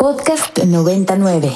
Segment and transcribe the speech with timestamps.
[0.00, 1.52] Podcast 99.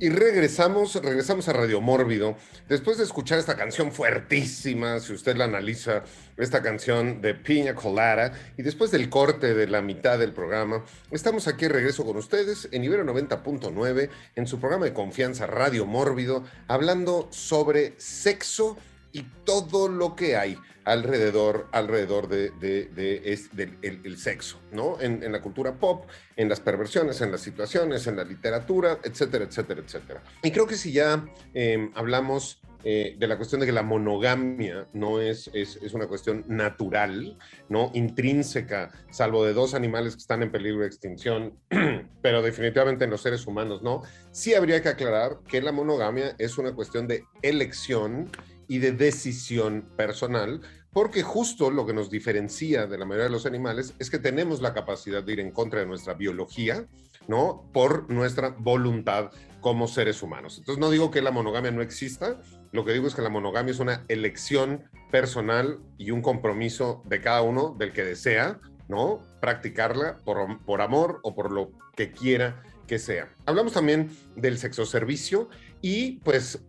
[0.00, 2.36] Y regresamos, regresamos a Radio Mórbido.
[2.68, 6.02] Después de escuchar esta canción fuertísima, si usted la analiza,
[6.36, 11.48] esta canción de Piña Colada, y después del corte de la mitad del programa, estamos
[11.48, 17.28] aquí regreso con ustedes en Ibero 90.9, en su programa de confianza Radio Mórbido, hablando
[17.30, 18.76] sobre sexo
[19.12, 25.00] y todo lo que hay alrededor, alrededor de, del el sexo, ¿no?
[25.00, 29.82] En, la cultura pop, en las perversiones, en las situaciones, en la literatura, etcétera, etcétera,
[29.84, 30.22] etcétera.
[30.42, 34.88] Y creo que si ya em, hablamos eh, de la cuestión de que la monogamia
[34.92, 37.92] no es, es, es, una cuestión natural, ¿no?
[37.94, 41.56] Intrínseca, salvo de dos animales que están en peligro de extinción,
[42.22, 46.58] pero definitivamente en los seres humanos no, sí habría que aclarar que la monogamia es
[46.58, 48.28] una cuestión de elección
[48.68, 50.60] y de decisión personal,
[50.92, 54.60] porque justo lo que nos diferencia de la mayoría de los animales es que tenemos
[54.60, 56.86] la capacidad de ir en contra de nuestra biología,
[57.28, 57.68] ¿no?
[57.72, 59.30] Por nuestra voluntad
[59.60, 60.58] como seres humanos.
[60.58, 62.40] Entonces no digo que la monogamia no exista,
[62.72, 67.20] lo que digo es que la monogamia es una elección personal y un compromiso de
[67.20, 69.20] cada uno del que desea, ¿no?
[69.40, 73.32] Practicarla por, por amor o por lo que quiera que sea.
[73.46, 75.48] Hablamos también del sexo servicio
[75.80, 76.62] y pues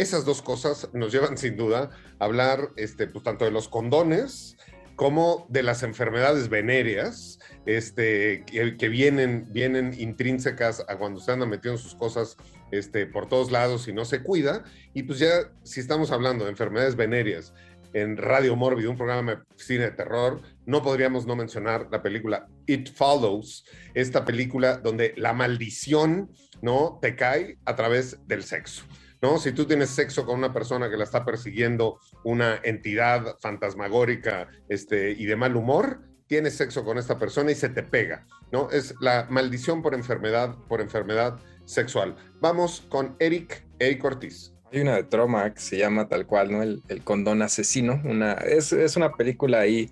[0.00, 4.56] esas dos cosas nos llevan sin duda a hablar este, pues, tanto de los condones
[4.96, 11.78] como de las enfermedades venéreas este, que, vienen, vienen intrínsecas a cuando se andan metiendo
[11.78, 12.36] sus cosas
[12.70, 14.62] este, por todos lados y no se cuida.
[14.92, 17.54] Y pues ya, si estamos hablando de enfermedades venéreas
[17.94, 22.46] en Radio Mórbido, un programa de cine de terror, no podríamos no mencionar la película
[22.66, 26.30] It Follows, esta película donde la maldición
[26.62, 28.84] no te cae a través del sexo.
[29.22, 29.38] ¿No?
[29.38, 35.12] Si tú tienes sexo con una persona que la está persiguiendo una entidad fantasmagórica este,
[35.12, 38.70] y de mal humor, tienes sexo con esta persona y se te pega, ¿no?
[38.70, 42.14] Es la maldición por enfermedad, por enfermedad sexual.
[42.40, 44.54] Vamos con Eric, Eric Ortiz.
[44.72, 46.62] Hay una de Troma que se llama tal cual, ¿no?
[46.62, 48.00] El, condón asesino.
[48.04, 49.90] Una, es, una película ahí,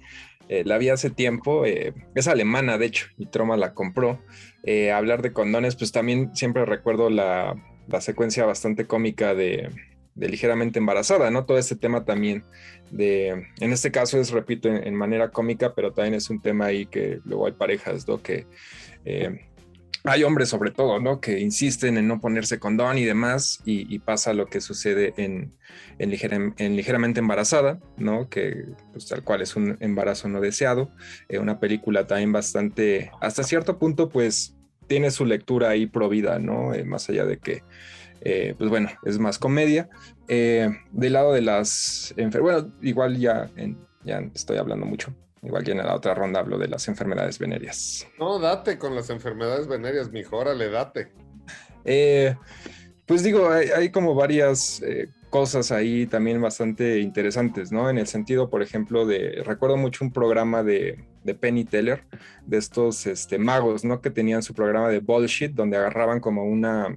[0.49, 4.23] eh, la vi hace tiempo, eh, es alemana de hecho, y Troma la compró.
[4.63, 7.57] Eh, hablar de condones, pues también siempre recuerdo la,
[7.89, 9.71] la secuencia bastante cómica de,
[10.15, 11.45] ligeramente embarazada, ¿no?
[11.45, 12.45] Todo este tema también
[12.91, 16.87] de, en este caso es, repito, en, manera cómica, pero también es un tema ahí
[16.87, 18.21] que luego hay parejas, ¿no?
[18.21, 18.47] Que
[19.05, 19.49] eh,
[20.05, 21.21] hay hombres sobre todo, ¿no?
[21.21, 25.53] Que insisten en no ponerse condón y demás, y, pasa lo que sucede en,
[25.99, 28.29] en, ligeramente embarazada, ¿no?
[28.29, 30.91] Que pues, tal cual es un embarazo no deseado,
[31.29, 34.58] eh, una película también bastante, hasta cierto punto, pues
[34.89, 36.75] tiene su lectura ahí provida, ¿no?
[36.75, 37.63] Eh, más allá de que,
[38.23, 39.89] eh, pues bueno, es más comedia.
[40.27, 43.49] Eh, del lado de las enfermedades, bueno, igual ya,
[44.05, 45.15] ya estoy hablando mucho.
[45.43, 48.09] Igual que en la otra ronda hablo de las enfermedades venéreas.
[48.19, 51.13] No, date con las enfermedades venéreas, mijo, le date.
[53.07, 54.83] pues digo, hay, como varias
[55.31, 57.89] cosas ahí también bastante interesantes, ¿no?
[57.89, 62.05] En el sentido, por ejemplo, de, recuerdo mucho un programa de, de Penny Teller,
[62.47, 64.01] de estos este, magos, ¿no?
[64.01, 66.97] Que tenían su programa de bullshit, donde agarraban como una,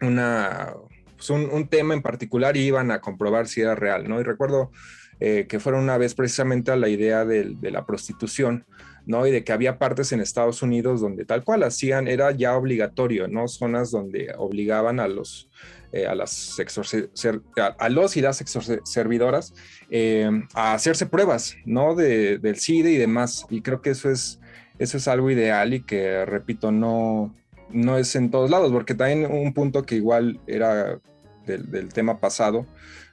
[0.00, 0.74] una,
[1.16, 4.20] pues un, tema en particular y iban a comprobar si era real, ¿no?
[4.20, 4.70] Y recuerdo
[5.18, 8.64] eh, que fueron una vez precisamente a la idea de, de la prostitución,
[9.08, 9.26] ¿no?
[9.26, 13.26] Y de que había partes en Estados Unidos donde tal cual hacían, era ya obligatorio,
[13.26, 13.48] ¿no?
[13.48, 15.50] Zonas donde obligaban a los
[15.90, 16.58] eh, a, las
[17.78, 18.44] a, los y las
[18.84, 19.54] servidoras
[19.90, 21.94] eh, a hacerse pruebas, ¿no?
[21.94, 23.46] De, del SIDA y demás.
[23.48, 24.38] Y creo que eso es,
[24.78, 27.34] eso es algo ideal y que, repito, no,
[27.70, 31.00] no es en todos lados, porque también un punto que igual era
[31.46, 32.66] del, tema pasado,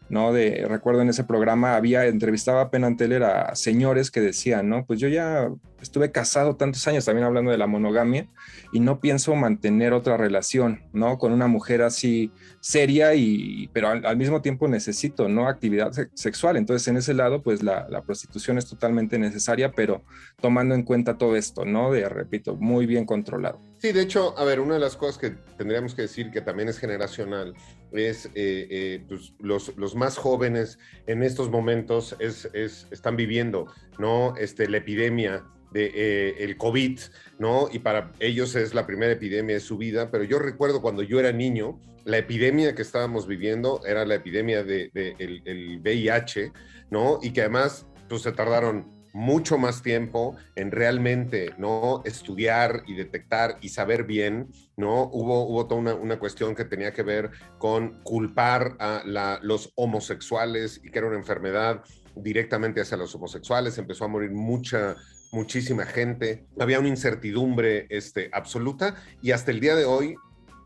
[0.10, 0.34] ¿no?
[0.34, 4.86] De, recuerdo en ese programa había, entrevistaba a Penanteller a señores que decían, ¿no?
[4.86, 5.50] Pues yo ya
[5.86, 8.28] estuve casado tantos años, también hablando de la monogamia,
[8.72, 11.18] y no pienso mantener otra relación, ¿no?
[11.18, 15.48] Con una mujer así seria y, pero al, mismo tiempo necesito, ¿no?
[15.48, 16.58] Actividad sexual.
[16.58, 20.04] Entonces, en ese lado, pues la, la, prostitución es totalmente necesaria, pero
[20.42, 21.92] tomando en cuenta todo esto, ¿no?
[21.92, 23.60] De, repito, muy bien controlado.
[23.80, 26.70] Sí, de hecho, a ver, una de las cosas que tendríamos que decir que también
[26.70, 27.54] es generacional
[27.92, 28.32] es eh,
[28.70, 33.68] eh, pues, los, los, más jóvenes en estos momentos es, es, están viviendo,
[33.98, 34.36] ¿no?
[34.38, 35.44] Este, la epidemia
[35.76, 37.00] de eh, el COVID,
[37.38, 37.68] ¿no?
[37.70, 41.20] Y para ellos es la primera epidemia de su vida, pero yo recuerdo cuando yo
[41.20, 46.54] era niño, la epidemia que estábamos viviendo era la epidemia del de, el VIH,
[46.90, 47.20] ¿no?
[47.22, 53.58] Y que además, pues se tardaron mucho más tiempo en realmente no estudiar y detectar
[53.60, 55.10] y saber bien, ¿no?
[55.12, 59.74] Hubo, hubo toda una, una cuestión que tenía que ver con culpar a la, los
[59.76, 61.84] homosexuales y que era una enfermedad
[62.16, 64.96] directamente hacia los homosexuales, empezó a morir mucha,
[65.36, 70.16] muchísima gente, había una incertidumbre este, absoluta y hasta el día de hoy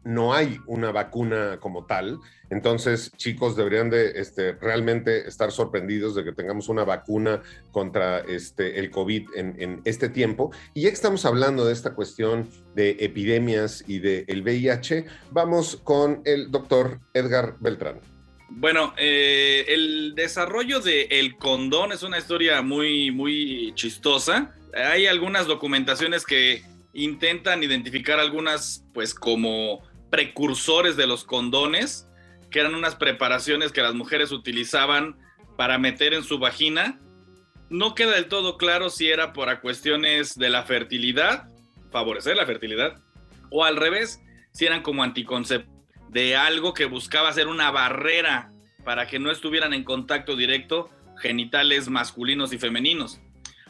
[0.04, 2.20] no hay una vacuna como tal.
[2.50, 8.80] Entonces, chicos, deberían de este, realmente estar sorprendidos de que tengamos una vacuna contra este,
[8.80, 10.52] el COVID en, este tiempo.
[10.74, 16.22] Y ya que estamos hablando de esta cuestión de epidemias y del VIH, vamos con
[16.26, 18.19] el doctor Edgar Beltrán.
[18.52, 24.56] Bueno, eh, el desarrollo del el condón es una historia muy, muy chistosa.
[24.74, 26.64] Hay algunas documentaciones que
[26.94, 32.08] intentan identificar algunas, pues, como precursores de los condones,
[32.50, 35.18] que eran unas preparaciones que las mujeres utilizaban
[35.56, 37.00] para meter en su vagina.
[37.70, 41.48] No queda del todo claro si era por cuestiones de la fertilidad,
[41.92, 43.00] favorecer la fertilidad,
[43.52, 44.20] o al revés,
[44.52, 45.79] si eran como anticonceptivos
[46.10, 48.52] de algo que buscaba ser una barrera
[48.84, 50.90] para que no estuvieran en contacto directo
[51.22, 53.20] genitales masculinos y femeninos.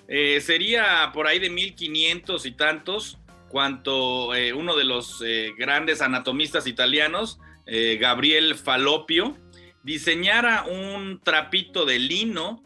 [0.08, 3.20] Eh, sería por ahí de 1500 y tantos
[3.50, 7.40] cuanto eh, uno de los eh, grandes anatomistas italianos,
[8.00, 9.38] Gabriel Falopio,
[9.84, 12.64] diseñara un trapito de lino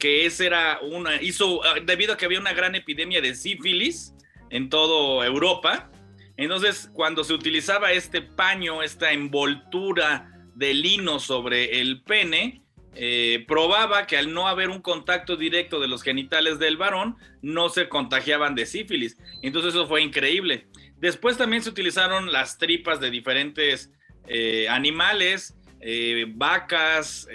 [0.00, 4.14] que ese era una, hizo, ah, debido a que había una gran epidemia de sífilis
[4.48, 5.90] en toda Europa,
[6.44, 12.62] entonces cuando se utilizaba este paño, esta envoltura de lino sobre el pene,
[12.94, 17.68] eh, probaba que al no haber un contacto directo de los genitales del varón, no
[17.68, 19.16] se contagiaban de sífilis.
[19.42, 20.66] Entonces eso fue increíble.
[20.96, 23.92] Después también se utilizaron las tripas de diferentes
[24.26, 27.26] eh, animales, eh, vacas,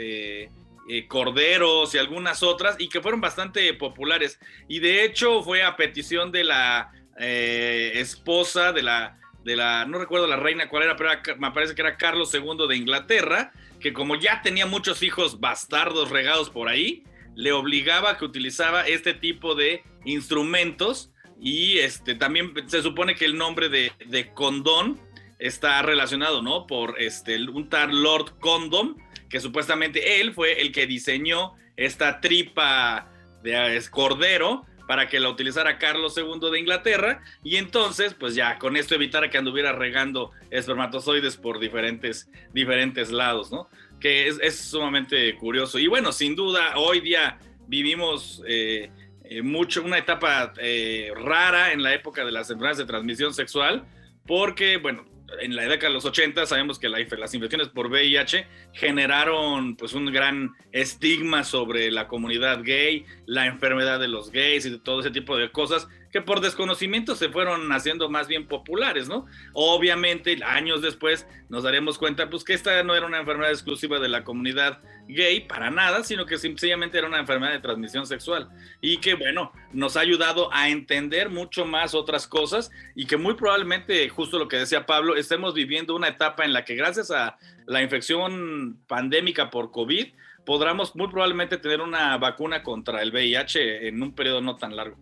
[1.08, 4.40] corderos y algunas otras, y que fueron bastante populares.
[4.68, 10.27] Y de hecho fue a petición de la esposa de la, de la, no recuerdo
[10.27, 14.15] la reina cuál era, pero me parece que era Carlos II de Inglaterra, que como
[14.15, 17.03] ya tenía muchos hijos bastardos regados por ahí,
[17.35, 23.38] le obligaba que utilizaba este tipo de instrumentos y este también se supone que el
[23.38, 25.00] nombre de, de condón
[25.39, 26.65] está relacionado, ¿no?
[26.65, 28.95] Por este un tal Lord Condom,
[29.29, 33.12] que supuestamente él fue el que diseñó esta tripa
[33.44, 38.76] de cordero para que la utilizara Carlos II de Inglaterra y entonces pues ya con
[38.78, 43.70] esto evitara que anduviera regando espermatozoides por diferentes, diferentes lados, ¿no?
[44.00, 45.80] Que es, sumamente curioso.
[45.80, 48.92] Y bueno, sin duda, hoy día vivimos eh,
[49.24, 53.86] eh, mucho una etapa eh, rara en la época de las enfermedades de transmisión sexual,
[54.28, 55.06] porque, bueno,
[55.42, 60.06] en la década de los 80 sabemos que las infecciones por VIH generaron pues un
[60.12, 65.38] gran estigma sobre la comunidad gay, la enfermedad de los gays y todo ese tipo
[65.38, 69.25] de cosas que por desconocimiento se fueron haciendo más bien populares, ¿no?
[69.51, 74.07] Obviamente, años después nos daremos cuenta, pues que esta no era una enfermedad exclusiva de
[74.07, 74.79] la comunidad
[75.09, 78.47] gay, para nada, sino que sencillamente era una enfermedad de transmisión sexual
[78.79, 83.33] y que, bueno, nos ha ayudado a entender mucho más otras cosas y que muy
[83.33, 87.38] probablemente, justo lo que decía Pablo, estemos viviendo una etapa en la que gracias a
[87.65, 90.13] la infección pandémica por COVID,
[90.45, 94.95] podremos muy probablemente tener una vacuna contra el VIH en un periodo no tan largo.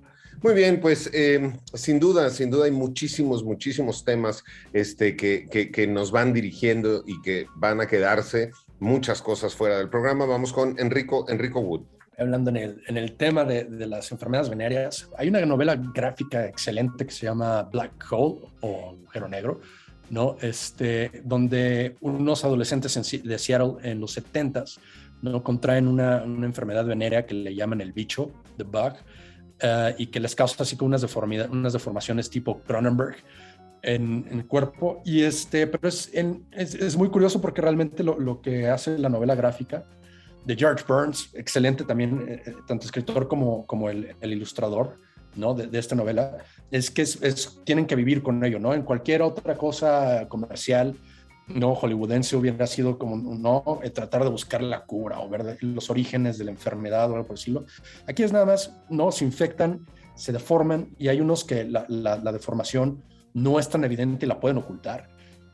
[0.44, 4.44] Muy bien, pues eh, sin duda, sin duda hay muchísimos, muchísimos temas
[4.74, 9.88] este, que, que, nos van dirigiendo y que van a quedarse muchas cosas fuera del
[9.88, 10.26] programa.
[10.26, 11.84] Vamos con Enrico, Enrico Wood.
[12.18, 16.46] Hablando en el, en el tema de, de, las enfermedades venéreas, hay una novela gráfica
[16.46, 19.62] excelente que se llama Black Hole o Agujero Negro,
[20.10, 20.36] ¿no?
[20.42, 24.78] Este, donde unos adolescentes de Seattle en los 70s
[25.22, 25.42] ¿no?
[25.42, 28.96] contraen una, una enfermedad venérea que le llaman el bicho, the bug,
[29.60, 33.16] eh, y que les causa así como unas, deformidades, unas deformaciones tipo Cronenberg
[33.82, 35.02] en, el cuerpo.
[35.06, 39.36] Y este, pero es, es, muy curioso porque realmente lo, lo, que hace la novela
[39.36, 39.84] gráfica
[40.46, 45.00] de George Burns, excelente también, eh, eh, tanto escritor como, como el, ilustrador,
[45.36, 45.54] ¿no?
[45.54, 46.38] De, de, esta novela,
[46.72, 48.74] es que es, tienen que vivir con ello, ¿no?
[48.74, 50.96] En cualquier otra cosa comercial,
[51.48, 55.90] no hollywoodense hubiera sido como no eh, tratar de buscar la cura o ver los
[55.90, 57.66] orígenes de la enfermedad o algo por decirlo.
[58.08, 59.86] Aquí es nada más, no, se infectan,
[60.16, 61.86] se deforman y hay unos que la,
[62.32, 65.10] deformación no es tan evidente y la pueden ocultar,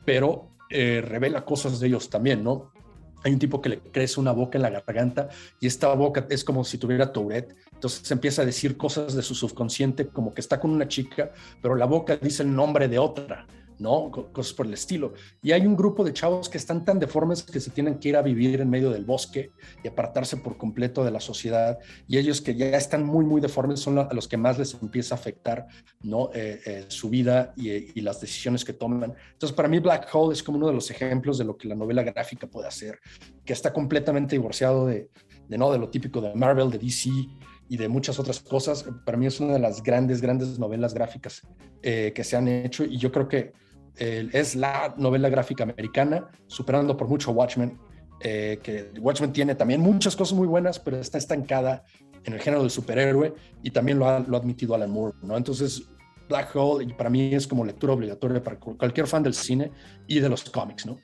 [0.05, 2.71] pero eh, revela cosas de ellos también, ¿no?
[3.23, 5.27] Hay un tipo que le crece una boca en la garganta
[5.59, 7.53] y esta boca es como si tuviera Tourette.
[7.73, 11.31] Entonces empieza a decir cosas de su subconsciente como que está con una chica,
[11.61, 13.45] pero la boca dice el nombre de otra.
[13.79, 14.11] ¿No?
[14.11, 15.13] Cosas por el estilo.
[15.41, 18.17] Y hay un grupo de chavos que están tan deformes que se tienen que ir
[18.17, 19.51] a vivir en medio del bosque
[19.83, 21.79] y apartarse por completo de la sociedad.
[22.07, 25.15] Y ellos que ya están muy, muy deformes son a los que más les empieza
[25.15, 25.67] a afectar,
[26.01, 26.29] ¿no?
[26.33, 29.13] Eh, eh, su vida y, las decisiones que toman.
[29.33, 31.75] Entonces, para mí Black Hole es como uno de los ejemplos de lo que la
[31.75, 32.99] novela gráfica puede hacer,
[33.43, 35.09] que está completamente divorciado de,
[35.47, 35.71] de, ¿no?
[35.71, 37.09] de lo típico de Marvel, de DC,
[37.69, 38.83] y de muchas otras cosas.
[39.05, 41.47] Para mí es una de las grandes, grandes novelas gráficas
[41.83, 43.53] eh, que se han hecho y yo creo que
[43.95, 47.77] es la novela gráfica americana, superando por mucho Watchmen,
[48.21, 51.83] eh, que Watchmen tiene también muchas cosas muy buenas, pero está estancada
[52.23, 55.37] en el género del superhéroe y también lo ha, lo ha admitido Alan Moore, ¿no?
[55.37, 55.89] Entonces,
[56.27, 59.71] Black Hole para mí es como lectura obligatoria para cualquier fan del cine
[60.07, 60.97] y de los cómics, ¿no?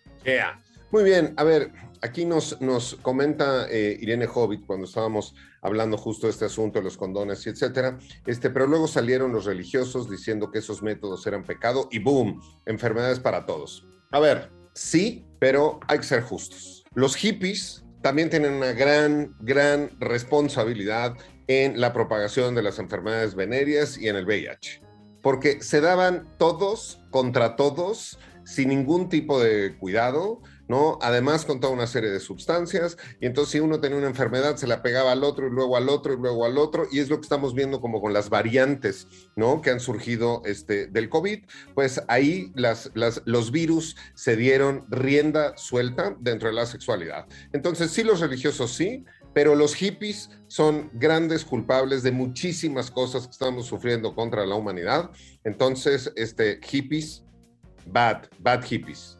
[0.95, 6.25] Muy bien, a ver, aquí nos, nos comenta eh, Irene Hobbit cuando estábamos hablando justo
[6.25, 10.51] de este asunto de los condones y etcétera, este, pero luego salieron los religiosos diciendo
[10.51, 13.85] que esos métodos eran pecado y boom, enfermedades para todos.
[14.11, 16.85] A ver, sí, pero hay que ser justos.
[16.93, 23.97] Los hippies también tienen una gran, gran responsabilidad en la propagación de las enfermedades venéreas
[23.97, 24.81] y en el VIH,
[25.21, 30.97] porque se daban todos contra todos sin ningún tipo de cuidado, ¿no?
[31.01, 34.67] Además con toda una serie de sustancias, y entonces si uno tenía una enfermedad se
[34.67, 37.17] la pegaba al otro y luego al otro y luego al otro, y es lo
[37.17, 39.61] que estamos viendo como con las variantes, ¿no?
[39.61, 41.43] Que han surgido este, del COVID,
[41.73, 47.25] pues ahí las, las, los virus se dieron rienda suelta dentro de la sexualidad.
[47.53, 49.05] Entonces sí, los religiosos sí,
[49.35, 55.11] pero los hippies son grandes culpables de muchísimas cosas que estamos sufriendo contra la humanidad.
[55.43, 57.25] Entonces, este, hippies,
[57.85, 59.14] bad, bad hippies.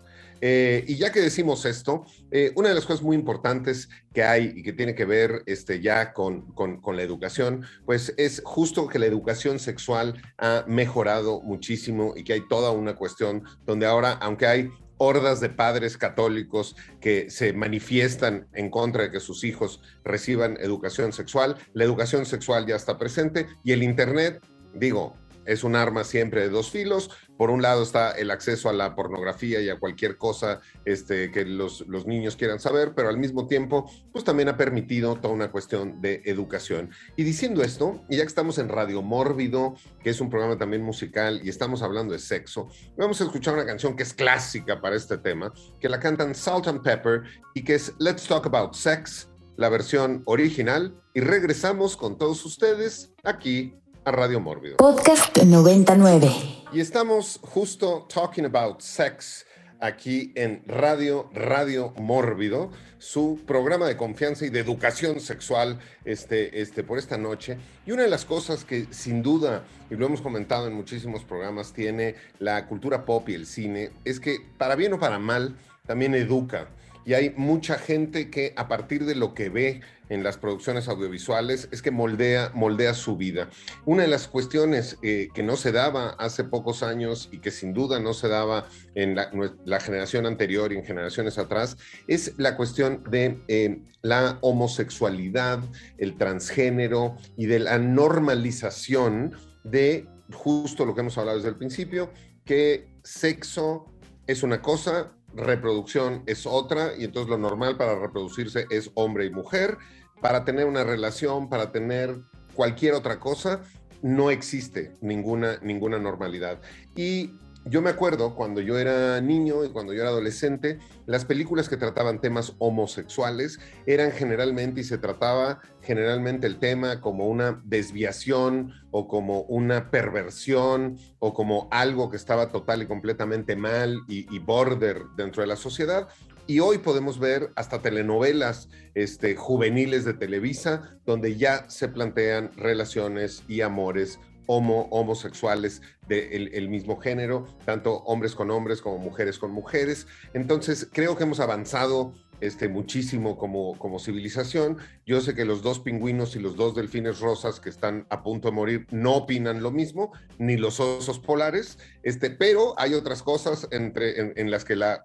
[0.48, 4.54] Eh, y ya que decimos esto, eh, una de las cosas muy importantes que hay
[4.56, 8.88] y que tiene que ver este, ya con, con, con, la educación, pues es justo
[8.88, 14.20] que la educación sexual ha mejorado muchísimo y que hay toda una cuestión donde ahora,
[14.22, 19.82] aunque hay hordas de padres católicos que se manifiestan en contra de que sus hijos
[20.04, 25.76] reciban educación sexual, la educación sexual ya está presente y el Internet, digo, es un
[25.76, 27.10] arma siempre de dos filos.
[27.38, 31.46] Por un lado está el acceso a la pornografía y a cualquier cosa este, que
[31.46, 35.52] los, los, niños quieran saber, pero al mismo tiempo, pues también ha permitido toda una
[35.52, 36.92] cuestión de educación.
[37.16, 40.82] Y diciendo esto, y ya que estamos en Radio Mórbido, que es un programa también
[40.82, 44.96] musical, y estamos hablando de sexo, vamos a escuchar una canción que es clásica para
[44.96, 47.24] este tema, que la cantan Salt and Pepper
[47.54, 53.14] y que es Let's Talk About Sex, la versión original, y regresamos con todos ustedes
[53.24, 53.74] aquí
[54.06, 54.78] a Radio Mórbido.
[54.78, 56.30] Podcast 99.
[56.72, 59.46] Y estamos justo talking about sex
[59.80, 62.70] aquí en Radio Radio Mórbido,
[63.00, 67.58] su programa de confianza y de educación sexual este, este, por esta noche.
[67.88, 71.74] Y una de las cosas que sin duda, y lo hemos comentado en muchísimos programas,
[71.74, 75.58] tiene la cultura pop y el cine, es que para bien o para mal,
[75.88, 76.68] también educa.
[77.06, 81.68] Y hay mucha gente que a partir de lo que ve en las producciones audiovisuales
[81.72, 83.50] es que moldea, moldea su vida.
[83.86, 87.74] Una de las cuestiones eh, que no se daba hace pocos años y que sin
[87.74, 93.04] duda no se daba en la, generación anterior y en generaciones atrás es la cuestión
[93.10, 95.60] de eh, la homosexualidad,
[95.98, 102.12] el transgénero y de la normalización de justo lo que hemos hablado desde el principio,
[102.44, 103.92] que sexo
[104.28, 109.30] es una cosa, reproducción es otra y entonces lo normal para reproducirse es hombre y
[109.30, 109.78] mujer.
[110.22, 112.22] Para tener una relación, para tener
[112.56, 113.62] cualquier otra cosa,
[114.02, 116.60] no existe ninguna, ninguna normalidad.
[116.96, 117.32] Y
[117.68, 121.78] yo me acuerdo cuando yo era niño y cuando yo era adolescente, las películas que
[121.78, 129.08] trataban temas homosexuales eran generalmente y se trataba generalmente el tema como una desviación o
[129.08, 135.42] como una perversión o como algo que estaba total y completamente mal y, border dentro
[135.42, 136.08] de la sociedad.
[136.46, 143.44] Y hoy podemos ver hasta telenovelas este, juveniles de Televisa donde ya se plantean relaciones
[143.48, 149.40] y amores homo, homosexuales del de el mismo género, tanto hombres con hombres como mujeres
[149.40, 150.08] con mujeres.
[150.34, 154.78] Entonces, creo que hemos avanzado este, muchísimo como, como civilización.
[155.06, 158.50] Yo sé que los dos pingüinos y los dos delfines rosas que están a punto
[158.50, 163.68] de morir no opinan lo mismo, ni los osos polares, este, pero hay otras cosas
[163.72, 165.04] entre, en, en las que la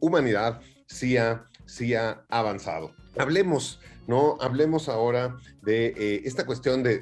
[0.00, 2.94] humanidad sí ha, sí ha avanzado.
[3.16, 4.36] Hablemos ¿no?
[4.40, 6.98] Hablemos ahora de eh, esta cuestión de,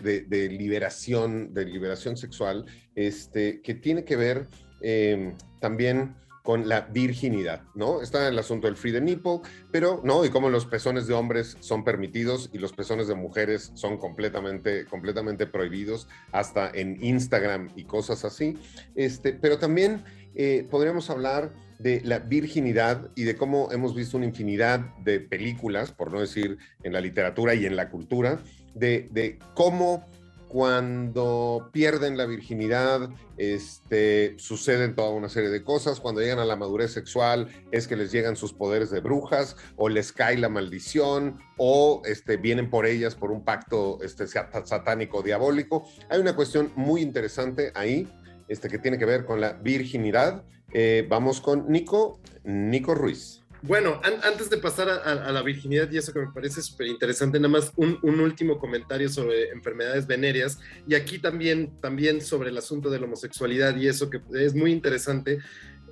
[0.51, 4.49] liberación, de liberación sexual, este, que tiene que ver
[4.83, 8.01] eh, también con la virginidad, ¿no?
[8.01, 9.41] Está el asunto del free the nipple,
[9.73, 10.25] pero, ¿no?
[10.25, 14.87] Y cómo los pezones de hombres son permitidos y los pezones de mujeres son completamente,
[14.87, 18.57] completamente prohibidos, hasta en Instagram y cosas así.
[18.95, 20.05] Este, pero también
[20.37, 25.93] eh, podríamos hablar de la virginidad y de cómo hemos visto una infinidad de películas,
[25.93, 28.41] por no decir en la literatura y en la cultura,
[28.75, 30.07] de, cómo
[30.49, 36.01] cuando pierden la virginidad, este, suceden toda una serie de cosas.
[36.01, 39.89] Cuando llegan a la madurez sexual, es que les llegan sus poderes de brujas, o
[39.89, 45.87] les cae la maldición, o este, vienen por ellas por un pacto este, satánico diabólico.
[46.09, 48.09] Hay una cuestión muy interesante ahí,
[48.49, 50.45] este, que tiene que ver con la virginidad.
[50.73, 53.43] Eh, vamos con Nico, Nico Ruiz.
[53.63, 57.49] Bueno, antes de pasar a, la virginidad y eso que me parece súper interesante, nada
[57.49, 63.01] más un, último comentario sobre enfermedades venéreas y aquí también, también sobre el asunto de
[63.01, 65.39] la homosexualidad y eso que es muy interesante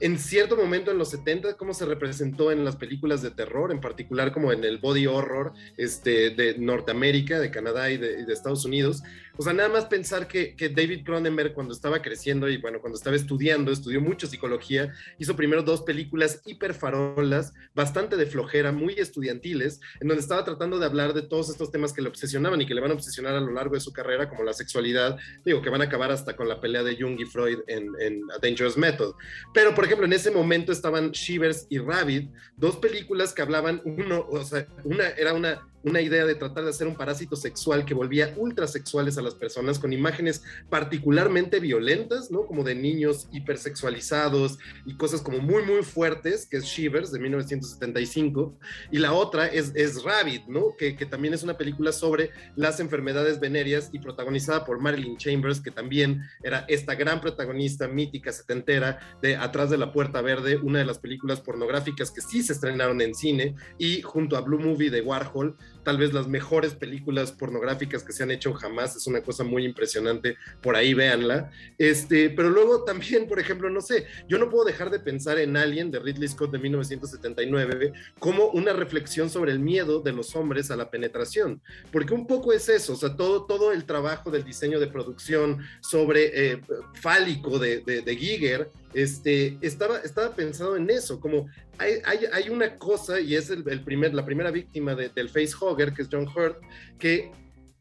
[0.01, 3.81] en cierto momento en los 70, cómo se representó en las películas de terror, en
[3.81, 9.03] particular como en el body horror este, de Norteamérica, de Canadá y de, Estados Unidos.
[9.37, 13.17] O sea, nada más pensar que, David Cronenberg cuando estaba creciendo y bueno, cuando estaba
[13.17, 20.09] estudiando, estudió mucho psicología, hizo primero dos películas hiperfarolas, bastante de flojera, muy estudiantiles, en
[20.09, 22.81] donde estaba tratando de hablar de todos estos temas que le obsesionaban y que le
[22.81, 25.81] van a obsesionar a lo largo de su carrera, como la sexualidad, digo, que van
[25.81, 29.15] a acabar hasta con la pelea de Jung y Freud en, en A Dangerous Method.
[29.53, 34.27] Pero, por ejemplo, en ese momento estaban Shivers y Rabbit, dos películas que hablaban, uno,
[34.29, 37.95] o sea, una era una una idea de tratar de hacer un parásito sexual que
[37.95, 42.47] volvía ultrasexuales a las personas con imágenes particularmente violentas, ¿no?
[42.47, 48.59] Como de niños hipersexualizados y cosas como muy, muy fuertes, que es Shivers de 1975.
[48.91, 50.75] Y la otra es, es Rabbit, ¿no?
[50.77, 55.61] Que, que también es una película sobre las enfermedades venéreas y protagonizada por Marilyn Chambers,
[55.61, 60.79] que también era esta gran protagonista mítica setentera de Atrás de la Puerta Verde, una
[60.79, 64.91] de las películas pornográficas que sí se estrenaron en cine y junto a Blue Movie
[64.91, 69.21] de Warhol, tal vez las mejores películas pornográficas que se han hecho jamás, es una
[69.21, 71.51] cosa muy impresionante, por ahí véanla.
[71.79, 75.57] Este, pero luego también, por ejemplo, no sé, yo no puedo dejar de pensar en
[75.57, 80.71] Alien de Ridley Scott de 1979 como una reflexión sobre el miedo de los hombres
[80.71, 81.61] a la penetración,
[81.93, 85.59] porque un poco es eso, o sea, todo, todo el trabajo del diseño de producción
[85.81, 86.61] sobre eh,
[86.95, 91.49] fálico de, de Giger, este, estaba, estaba pensado en eso, como
[91.79, 92.01] hay,
[92.33, 96.29] hay, una cosa, y es el, primer, la primera víctima del facehugger, que es John
[96.29, 96.59] Hurt,
[96.99, 97.33] que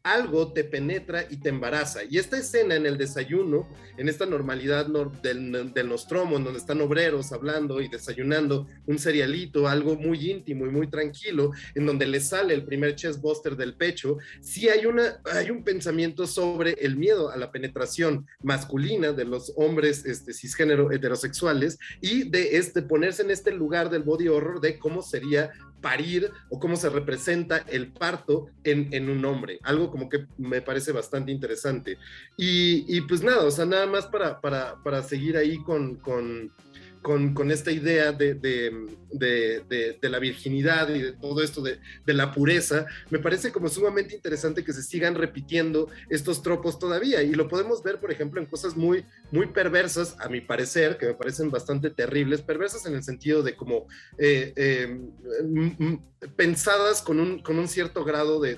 [0.04, 2.00] algo te penetra y te embaraza.
[2.08, 4.86] Y esta escena en el desayuno, en esta normalidad
[5.22, 10.66] del, del, Nostromo, en donde están obreros hablando y desayunando un cerealito, algo muy íntimo
[10.66, 14.84] y muy tranquilo, en donde le sale el primer chest buster del pecho, sí hay,
[14.84, 20.34] una, hay un pensamiento sobre el miedo a la penetración masculina de los hombres este,
[20.34, 25.50] cisgénero heterosexuales y de este, ponerse en este lugar del body horror de cómo sería
[25.84, 29.60] parir o cómo se representa el parto en, un hombre.
[29.62, 31.98] Algo como que me parece bastante interesante.
[32.38, 36.50] Y, pues nada, o sea, nada más para, para, para seguir ahí con, con
[37.04, 43.18] con, esta idea de, de, la virginidad y de todo esto de, la pureza, me
[43.18, 47.22] parece como sumamente interesante que se sigan repitiendo estos tropos todavía.
[47.22, 51.08] Y lo podemos ver, por ejemplo, en cosas muy, muy perversas, a mi parecer, que
[51.08, 53.86] me parecen bastante terribles, perversas en el sentido de como
[54.16, 54.98] eh, eh,
[56.36, 58.56] pensadas con un, con un cierto grado de,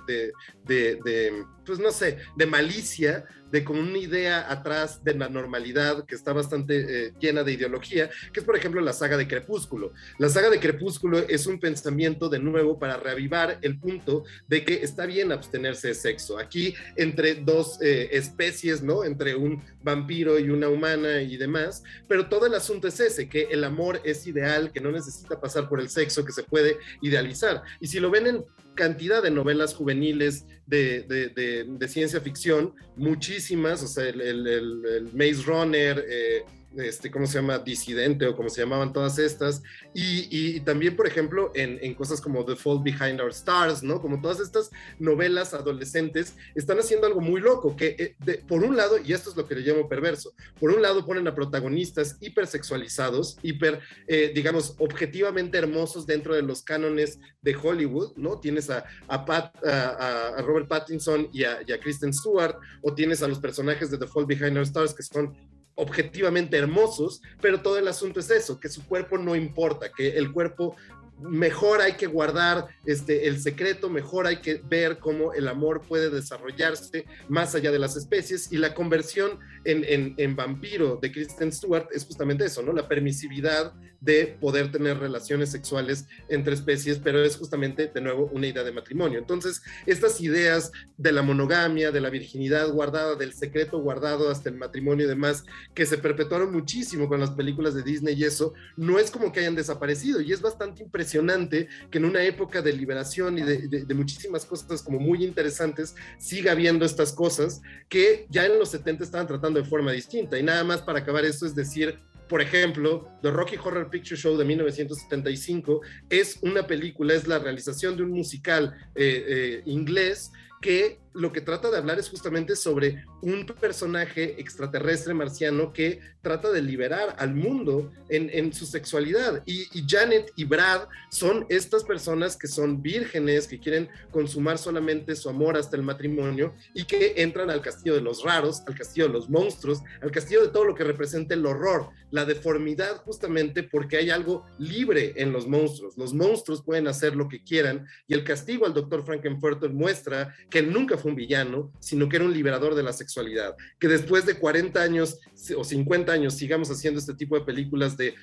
[1.64, 6.32] pues no sé, de malicia de con una idea atrás de la normalidad que está
[6.32, 9.92] bastante eh, llena de ideología, que es por ejemplo la saga de Crepúsculo.
[10.18, 14.82] La saga de Crepúsculo es un pensamiento de nuevo para reavivar el punto de que
[14.82, 16.38] está bien abstenerse de sexo.
[16.38, 19.04] Aquí entre dos eh, especies, ¿no?
[19.04, 23.48] Entre un vampiro y una humana y demás, pero todo el asunto es ese, que
[23.50, 27.62] el amor es ideal, que no necesita pasar por el sexo, que se puede idealizar.
[27.80, 28.44] Y si lo ven en
[28.76, 36.04] cantidad de novelas juveniles de, de, ciencia ficción, muchísimas, o sea, el, el, Maze Runner,
[36.08, 36.44] eh,
[36.76, 37.58] este, ¿cómo se llama?
[37.58, 39.62] Disidente o como se llamaban todas estas.
[39.94, 44.00] Y, también, por ejemplo, en, cosas como The Fall Behind Our Stars, ¿no?
[44.00, 48.98] Como todas estas novelas adolescentes están haciendo algo muy loco, que eh, por un lado,
[48.98, 53.38] y esto es lo que le llamo perverso, por un lado ponen a protagonistas hipersexualizados,
[53.42, 58.38] hiper, eh, digamos, objetivamente hermosos dentro de los cánones de Hollywood, ¿no?
[58.38, 63.38] Tienes a, a, Robert Pattinson y a, y a Kristen Stewart, o tienes a los
[63.38, 65.34] personajes de The Fall Behind Our Stars que son
[65.76, 70.32] objetivamente hermosos, pero todo el asunto es eso, que su cuerpo no importa, que el
[70.32, 70.74] cuerpo
[71.20, 76.10] mejor hay que guardar este, el secreto, mejor hay que ver cómo el amor puede
[76.10, 81.88] desarrollarse más allá de las especies y la conversión en, en, vampiro de Kristen Stewart
[81.92, 82.72] es justamente eso, ¿no?
[82.72, 83.72] La permisividad
[84.06, 88.72] de poder tener relaciones sexuales entre especies, pero es justamente, de nuevo, una idea de
[88.72, 89.18] matrimonio.
[89.18, 94.56] Entonces, estas ideas de la monogamia, de la virginidad guardada, del secreto guardado hasta el
[94.56, 99.00] matrimonio y demás, que se perpetuaron muchísimo con las películas de Disney y eso, no
[99.00, 103.38] es como que hayan desaparecido y es bastante impresionante que en una época de liberación
[103.38, 108.68] y de, muchísimas cosas como muy interesantes siga habiendo estas cosas que ya en los
[108.68, 110.38] 70 estaban tratando de forma distinta.
[110.38, 114.36] Y nada más para acabar esto es decir, por ejemplo, The Rocky Horror Picture Show
[114.36, 120.98] de 1975 es una película, es la realización de un musical eh, eh, inglés que
[121.16, 126.60] lo que trata de hablar es justamente sobre un personaje extraterrestre marciano que trata de
[126.60, 129.42] liberar al mundo en, su sexualidad.
[129.46, 135.28] Y, Janet y Brad son estas personas que son vírgenes, que quieren consumar solamente su
[135.28, 139.12] amor hasta el matrimonio y que entran al castillo de los raros, al castillo de
[139.12, 143.96] los monstruos, al castillo de todo lo que representa el horror, la deformidad justamente porque
[143.96, 145.96] hay algo libre en los monstruos.
[145.96, 150.62] Los monstruos pueden hacer lo que quieran y el castigo al doctor Frankenfurter muestra que
[150.62, 153.54] nunca fue un villano, sino que era un liberador de la sexualidad.
[153.78, 155.20] Que después de 40 años
[155.56, 158.14] o 50 años sigamos haciendo este tipo de películas de,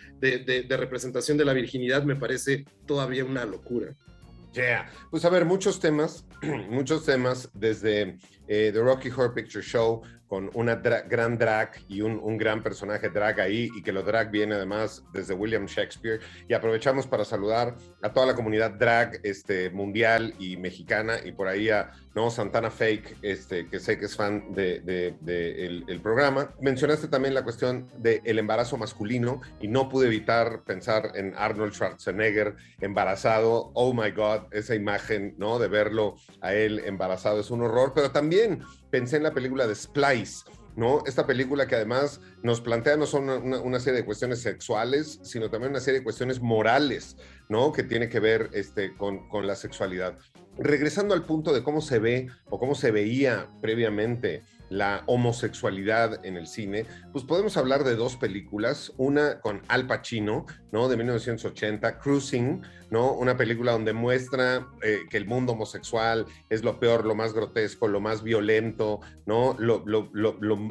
[0.70, 3.96] representación de la virginidad me parece todavía una locura.
[4.54, 4.92] Yeah.
[5.10, 6.26] Pues a ver, muchos temas,
[6.70, 12.20] muchos temas, desde eh, The Rocky Horror Picture Show, con una gran drag y un,
[12.20, 16.22] un, gran personaje drag ahí, y que lo drag viene además desde William Shakespeare.
[16.48, 21.48] Y aprovechamos para saludar a toda la comunidad drag este, mundial y mexicana, y por
[21.48, 22.30] ahí a ¿no?
[22.30, 26.54] Santana Fake, este, que sé que es fan del de, de, el, programa.
[26.62, 32.56] Mencionaste también la cuestión del embarazo masculino, y no pude evitar pensar en Arnold Schwarzenegger
[32.82, 33.72] embarazado.
[33.74, 35.60] Oh my God, esa imagen, ¿no?
[35.60, 38.33] De verlo a él embarazado es un horror, pero también
[38.90, 41.04] pensé en la película de Splice, ¿no?
[41.06, 45.72] Esta película que además nos plantea no solo una, serie de cuestiones sexuales, sino también
[45.72, 47.18] una serie de cuestiones morales,
[47.50, 47.72] ¿no?
[47.72, 50.18] Que tiene que ver este, con, con la sexualidad.
[50.58, 56.38] Regresando al punto de cómo se ve o cómo se veía previamente la homosexualidad en
[56.38, 60.90] el cine, pues podemos hablar de dos películas, una con Al Pacino, ¿no?
[60.90, 63.14] De 1980, Cruising, ¿no?
[63.14, 67.88] Una película donde muestra eh, que el mundo homosexual es lo peor, lo más grotesco,
[67.88, 69.58] lo más violento, ¿no?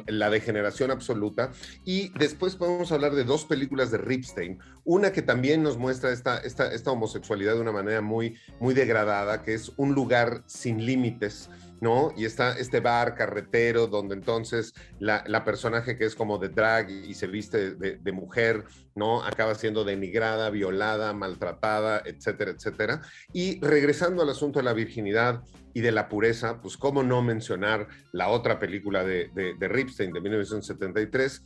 [0.07, 1.51] la degeneración absoluta.
[1.85, 6.37] Y después podemos hablar de dos películas de Ripstein, una que también nos muestra esta,
[6.39, 11.49] esta, esta homosexualidad de una manera muy, muy degradada, que es Un lugar sin límites,
[11.83, 12.13] ¿no?
[12.15, 17.13] Y está este bar carretero donde entonces la, personaje que es como de drag y,
[17.13, 18.63] se viste de, mujer,
[18.95, 19.21] ¿no?
[19.21, 23.01] Acaba siendo denigrada, violada, maltratada, etcétera, etcétera.
[23.33, 25.43] Y regresando al asunto de la virginidad
[25.73, 30.13] y de la pureza, pues cómo no mencionar la otra película de, de, de Ripstein
[30.13, 31.43] de 1973,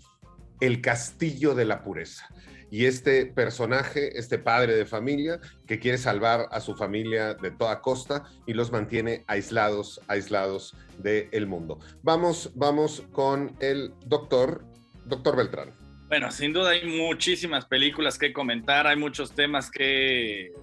[0.60, 2.30] El Castillo de la Pureza
[2.70, 7.82] y este personaje, este padre de familia que quiere salvar a su familia de toda
[7.82, 11.80] costa y los mantiene aislados, aislados del mundo.
[12.04, 14.66] Vamos, vamos con el doctor,
[15.06, 15.72] doctor Beltrán.
[16.08, 20.54] Bueno, sin duda hay muchísimas películas que comentar, hay muchos temas que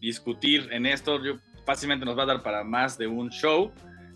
[0.00, 1.22] discutir en esto.
[1.22, 3.72] Yo, fácilmente nos va a dar para más de un show.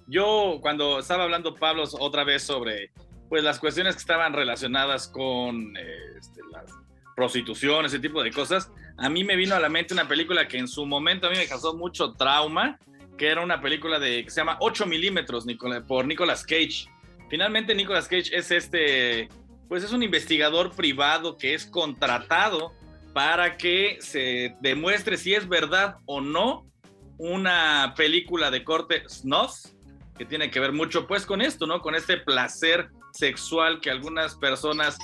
[0.06, 2.92] Yo, cuando estaba hablando Pablo otra vez sobre
[3.28, 6.72] pues las cuestiones que estaban relacionadas con eh, este, las
[7.18, 10.56] prostitución, ese tipo de cosas, a mí me vino a la mente una película que
[10.56, 12.78] en su momento a mí me causó mucho trauma,
[13.16, 15.44] que era una película de, que se llama 8 milímetros
[15.88, 16.86] por Nicolas Cage.
[17.28, 19.28] Finalmente Nicolas Cage es este,
[19.68, 22.72] pues es un investigador privado que es contratado
[23.12, 26.70] para que se demuestre si es verdad o no
[27.16, 29.56] una película de corte snuff,
[30.16, 31.80] que tiene que ver mucho pues con esto, ¿no?
[31.80, 34.96] Con este placer sexual que algunas personas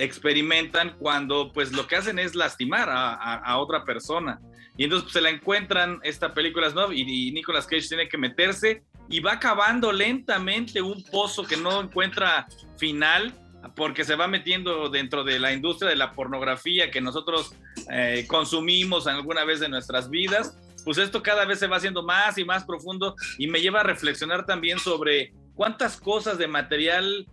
[0.00, 4.40] experimentan cuando pues lo que hacen es lastimar a, otra persona.
[4.76, 6.90] Y entonces pues, se la encuentran esta película ¿no?
[6.90, 12.46] y, Nicolas Cage tiene que meterse y va cavando lentamente un pozo que no encuentra
[12.78, 13.34] final
[13.76, 17.54] porque se va metiendo dentro de la industria de la pornografía que nosotros
[17.92, 20.56] eh, consumimos alguna vez de nuestras vidas.
[20.82, 23.84] Pues esto cada vez se va haciendo más y más profundo y me lleva a
[23.84, 27.26] reflexionar también sobre cuántas cosas de material,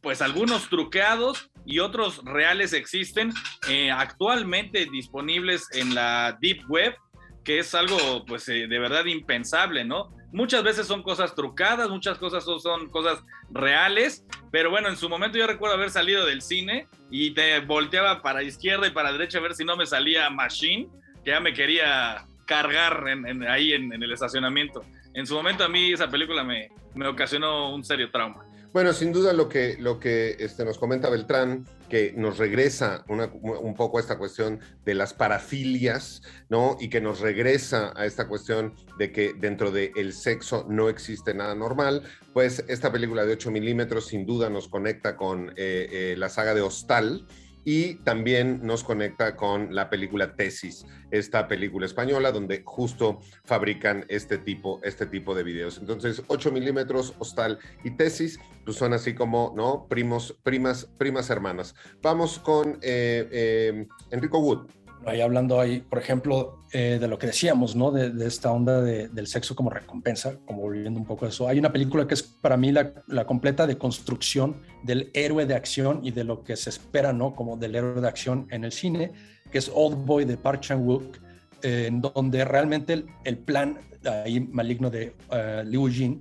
[0.00, 3.32] pues algunos truqueados y otros reales existen
[3.68, 6.94] eh, actualmente disponibles en la Deep Web,
[7.44, 10.10] que es algo pues eh, de verdad impensable, ¿no?
[10.32, 15.38] Muchas veces son cosas trucadas, muchas cosas son, cosas reales, pero bueno, en su momento
[15.38, 19.42] yo recuerdo haber salido del cine y te volteaba para izquierda y para derecha a
[19.42, 20.88] ver si no me salía Machine,
[21.24, 23.04] que ya me quería cargar
[23.48, 24.84] ahí en, el estacionamiento.
[25.14, 28.44] En su momento a mí esa película me, me ocasionó un serio trauma.
[28.72, 33.74] Bueno, sin duda lo que, lo que este, nos comenta Beltrán, que nos regresa un
[33.74, 36.76] poco a esta cuestión de las parafilias, ¿no?
[36.80, 41.54] Y que nos regresa a esta cuestión de que dentro del sexo no existe nada
[41.54, 42.02] normal,
[42.32, 46.54] pues esta película de 8 milímetros sin duda nos conecta con eh, eh, la saga
[46.54, 47.26] de Hostal,
[47.66, 54.38] y también nos conecta con la película Tesis, esta película española donde justo fabrican este
[54.38, 55.78] tipo, este tipo de videos.
[55.78, 59.88] Entonces, 8 milímetros, Hostal y Tesis, pues son así como, ¿no?
[59.88, 61.74] Primos, primas, primas hermanas.
[62.02, 64.68] Vamos con eh, eh, Enrico Wood.
[65.06, 67.92] Ahí hablando ahí, por ejemplo, eh, de lo que decíamos, ¿no?
[67.92, 71.46] De, esta onda del sexo como recompensa, como volviendo un poco a eso.
[71.46, 76.10] Hay una película que es para mí la, completa deconstrucción del héroe de acción y
[76.10, 77.36] de lo que se espera, ¿no?
[77.36, 79.12] Como del héroe de acción en el cine,
[79.52, 81.18] que es Old Boy de Park Chan-wook,
[81.62, 86.20] en donde realmente el, plan ahí maligno de uh, Liu Jin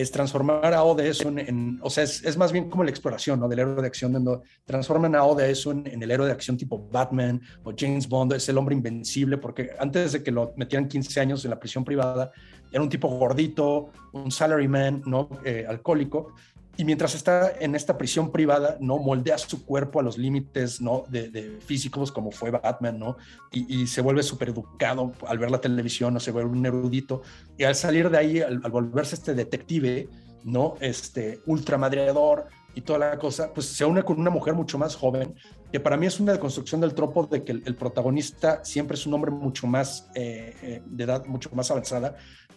[0.00, 3.40] es transformar a ODS en, en o sea, es, es, más bien como la exploración
[3.40, 3.48] ¿no?
[3.48, 6.88] del héroe de acción, donde transforman a ODS en, en, el héroe de acción tipo
[6.88, 11.20] Batman o James Bond, es el hombre invencible, porque antes de que lo metieran 15
[11.20, 12.30] años en la prisión privada,
[12.70, 15.28] era un tipo gordito, un salaryman, ¿no?
[15.44, 16.34] Eh, alcohólico,
[16.78, 18.98] y mientras está en esta prisión privada, ¿no?
[18.98, 21.02] Moldea su cuerpo a los límites, ¿no?
[21.08, 23.16] De, físicos como fue Batman, ¿no?
[23.50, 27.22] Y, se vuelve súper educado al ver la televisión, o se vuelve un erudito.
[27.56, 30.08] Y al salir de ahí, al, volverse este detective,
[30.44, 30.76] ¿no?
[30.78, 35.34] Este ultramadreador y toda la cosa, pues se une con una mujer mucho más joven,
[35.72, 39.14] que para mí es una deconstrucción del tropo de que el, protagonista siempre es un
[39.14, 42.14] hombre mucho más, eh, eh, de edad mucho más avanzada,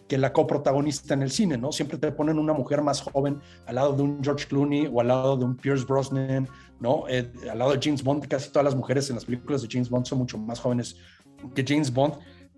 [0.08, 1.72] que la coprotagonista en el cine, ¿no?
[1.72, 5.08] Siempre te ponen una mujer más joven al lado de un George Clooney o al
[5.08, 6.48] lado de un Pierce Brosnan,
[6.80, 7.04] ¿no?
[7.08, 9.88] Eh, al lado de James Bond, casi todas las mujeres en las películas de James
[9.88, 10.96] Bond son mucho más jóvenes
[11.54, 12.14] que James Bond.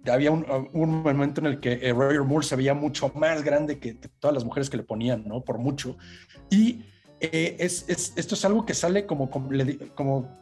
[0.06, 3.94] Había un, momento en el que eh, Roger Moore se veía mucho más grande que,
[4.18, 5.42] todas las mujeres que le ponían, ¿no?
[5.42, 5.96] Por mucho.
[6.50, 6.84] Y
[7.32, 9.28] eh, es, esto es algo que sale como,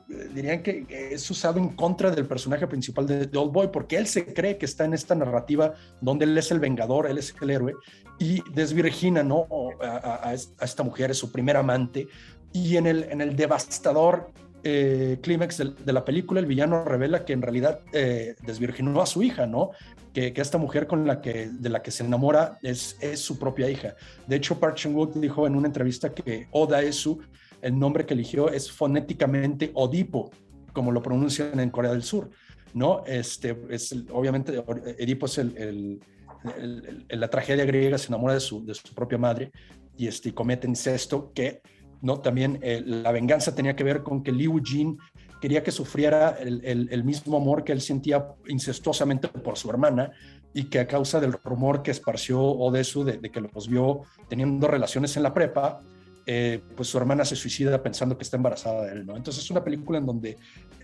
[0.09, 4.07] eh, dirían que es usado en contra del personaje principal de, Old Boy, porque él
[4.07, 7.51] se cree que está en esta narrativa donde él es el vengador, él es el
[7.51, 7.75] héroe,
[8.19, 9.47] y desvirgina ¿no?
[9.81, 12.09] a, esta mujer, es su primer amante,
[12.53, 14.33] y en el, en el devastador
[14.65, 19.23] eh, clímax de, la película, el villano revela que en realidad eh, desvirginó a su
[19.23, 19.71] hija, ¿no?
[20.13, 23.71] Que, esta mujer con la que, de la que se enamora es, es su propia
[23.71, 23.95] hija.
[24.27, 27.21] De hecho, Park Chan-wook dijo en una entrevista que Oda Esu,
[27.63, 30.31] el nombre que eligió es fonéticamente Odipo,
[30.73, 32.31] como lo pronuncian en Corea del Sur,
[32.75, 33.05] ¿no?
[33.07, 34.63] Este, es obviamente,
[34.99, 36.01] Edipo es el,
[37.09, 39.51] la tragedia griega, se enamora de su, de su propia madre
[39.97, 41.63] y este, comete incesto que
[42.03, 42.19] ¿no?
[42.19, 44.99] También eh, la venganza tenía que ver con que Liu Jin
[45.43, 50.13] quería que sufriera el, mismo amor que él sentía incestuosamente por su hermana
[50.55, 54.69] y que a causa del rumor que esparció Odesu de, de que los vio teniendo
[54.69, 55.83] relaciones en la prepa,
[56.27, 59.17] eh, pues su hermana se suicida pensando que está embarazada de él, ¿no?
[59.17, 60.39] Entonces es una película en donde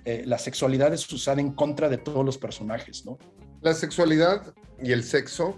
[0.04, 3.16] eh, la sexualidad es usada en contra de todos los personajes, ¿no?
[3.60, 5.56] La sexualidad y el sexo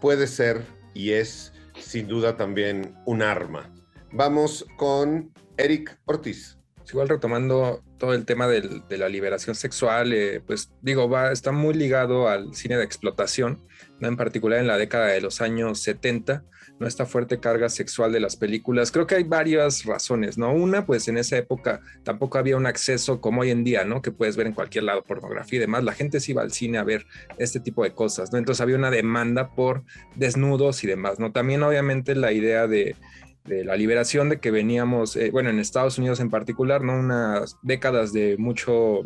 [0.00, 0.64] puede ser
[0.94, 3.70] y es sin duda también un arma
[4.14, 6.58] Vamos con Eric Ortiz.
[6.90, 11.72] Igual retomando todo el tema de la liberación sexual, eh, pues digo, va, está muy
[11.72, 13.62] ligado al cine de explotación,
[14.00, 14.08] ¿no?
[14.08, 16.42] en particular en la década de los años 70,
[16.80, 16.88] ¿no?
[16.88, 18.90] esta fuerte carga sexual de las películas.
[18.90, 20.52] Creo que hay varias razones, ¿no?
[20.52, 24.02] Una, pues en esa época tampoco había un acceso como hoy en día, ¿no?
[24.02, 25.84] Que puedes ver en cualquier lado, pornografía y demás.
[25.84, 27.06] La gente se iba al cine a ver
[27.38, 28.38] este tipo de cosas, ¿no?
[28.38, 29.84] Entonces había una demanda por
[30.16, 31.30] desnudos y demás, ¿no?
[31.30, 32.96] También obviamente la idea de
[33.44, 36.94] de la liberación de que veníamos, eh, bueno, en Estados Unidos en particular, ¿no?
[36.94, 39.00] Unas décadas de mucho,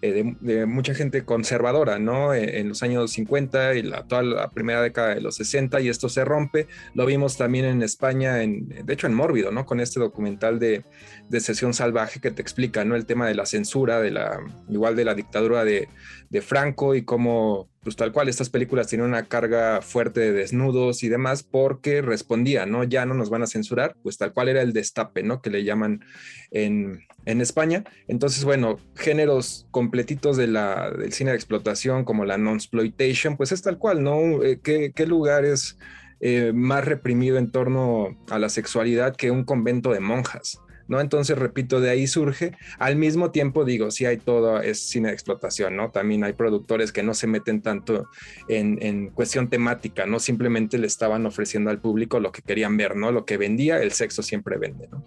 [0.00, 2.32] eh, de, mucha gente conservadora, ¿no?
[2.32, 5.88] Eh, en los años 50 y la, toda la primera década de los 60 y
[5.88, 6.68] esto se rompe.
[6.94, 9.66] Lo vimos también en España, en, de hecho en Mórbido, ¿no?
[9.66, 10.84] Con este documental de,
[11.28, 12.94] de Sesión Salvaje que te explica, ¿no?
[12.94, 15.88] El tema de la censura, de la, igual de la dictadura de,
[16.28, 21.02] de Franco y cómo pues tal cual, estas películas tienen una carga fuerte de desnudos
[21.02, 22.84] y demás porque respondían, ¿no?
[22.84, 25.40] Ya no nos van a censurar, pues tal cual era el destape, ¿no?
[25.40, 26.04] Que le llaman
[26.50, 27.84] en, España.
[28.08, 33.62] Entonces, bueno, géneros completitos de la, del cine de explotación como la non-exploitation, pues es
[33.62, 34.42] tal cual, ¿no?
[34.42, 35.78] Eh, ¿Qué, qué lugar es
[36.20, 40.60] eh, más reprimido en torno a la sexualidad que un convento de monjas?
[40.90, 41.00] ¿No?
[41.00, 42.52] Entonces, repito, de ahí surge.
[42.78, 45.92] Al mismo tiempo, digo, sí hay todo, es cine de explotación, ¿no?
[45.92, 48.10] También hay productores que no se meten tanto
[48.48, 50.18] en, cuestión temática, ¿no?
[50.18, 53.12] Simplemente le estaban ofreciendo al público lo que querían ver, ¿no?
[53.12, 55.04] Lo que vendía, el sexo siempre vende, ¿no?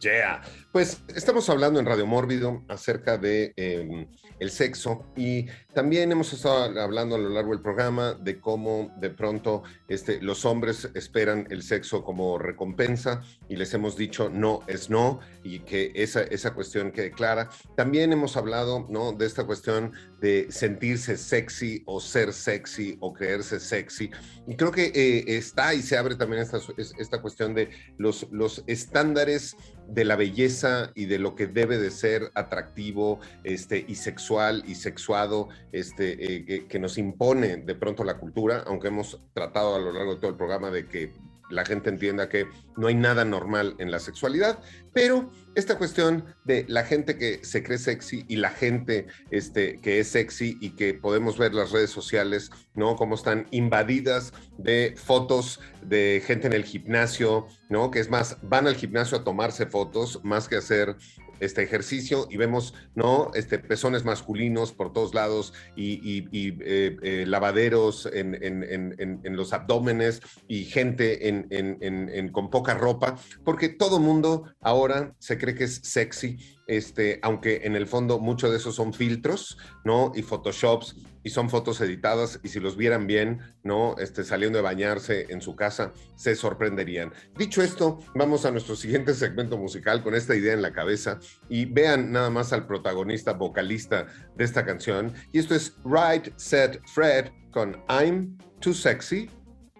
[0.00, 0.42] Yeah.
[0.74, 4.08] Pues estamos hablando en Radio Mórbido acerca de em,
[4.40, 9.10] el sexo y también hemos estado hablando a lo largo del programa de cómo de
[9.10, 14.90] pronto este, los hombres esperan el sexo como recompensa y les hemos dicho no es
[14.90, 17.50] no y que esa, esa cuestión quede clara.
[17.76, 19.12] También hemos hablado ¿no?
[19.12, 24.10] de esta cuestión de sentirse sexy o ser sexy o creerse sexy.
[24.48, 28.64] Y creo que eh, está y se abre también esta, esta cuestión de los, los
[28.66, 29.56] estándares
[29.86, 30.63] de la belleza
[30.94, 36.44] y de lo que debe de ser atractivo este, y sexual y sexuado este, eh,
[36.44, 40.20] que, que nos impone de pronto la cultura, aunque hemos tratado a lo largo de
[40.20, 41.12] todo el programa de que
[41.50, 44.58] la gente entienda que no hay nada normal en la sexualidad,
[44.92, 50.00] pero esta cuestión de la gente que se cree sexy y la gente este, que
[50.00, 52.96] es sexy y que podemos ver las redes sociales, ¿no?
[52.96, 57.90] Cómo están invadidas de fotos de gente en el gimnasio, ¿no?
[57.90, 60.96] Que es más, van al gimnasio a tomarse fotos más que hacer
[61.40, 63.30] este ejercicio y vemos, ¿no?
[63.34, 71.28] Este, pezones masculinos por todos lados y, eh, eh, lavaderos en, los abdómenes y gente
[71.28, 77.62] en, con poca ropa, porque todo mundo ahora se cree que es sexy este, aunque
[77.64, 80.12] en el fondo muchos de esos son filtros, ¿no?
[80.14, 83.96] Y photoshops, y son fotos editadas, y si los vieran bien, ¿no?
[83.98, 87.12] Este, saliendo de bañarse en su casa, se sorprenderían.
[87.36, 91.64] Dicho esto, vamos a nuestro siguiente segmento musical con esta idea en la cabeza, y
[91.64, 94.06] vean nada más al protagonista vocalista
[94.36, 99.30] de esta canción, y esto es Right Set Fred con I'm Too Sexy,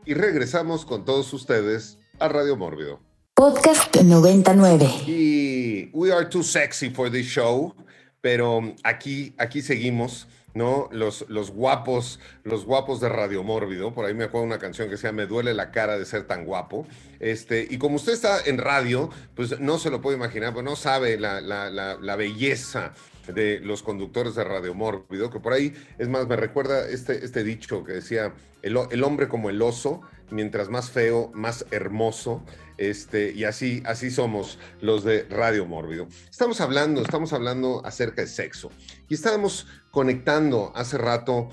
[0.07, 3.01] y regresamos con todos ustedes a Radio Mórbido.
[3.35, 4.85] Podcast 99.
[5.07, 7.75] Y we are too sexy for this show,
[8.21, 10.89] pero aquí, aquí seguimos, ¿no?
[10.93, 13.93] Los, los guapos, los guapos de Radio Mórbido.
[13.93, 16.27] Por ahí me acuerdo una canción que se llama Me duele la cara de ser
[16.27, 16.87] tan guapo.
[17.21, 20.77] Este, y como usted está en radio, pues no se lo puede imaginar, pues no
[20.77, 22.93] sabe la, la, la, belleza
[23.27, 27.43] de los conductores de Radio Mórbido, que por ahí, es más, me recuerda este, este
[27.43, 32.43] dicho que decía, el, el hombre como el oso, mientras más feo, más hermoso.
[32.77, 36.09] Este, y así, así somos los de Radio Mórbido.
[36.31, 38.71] Estamos hablando, estamos hablando acerca de sexo.
[39.09, 41.51] Y estábamos conectando hace rato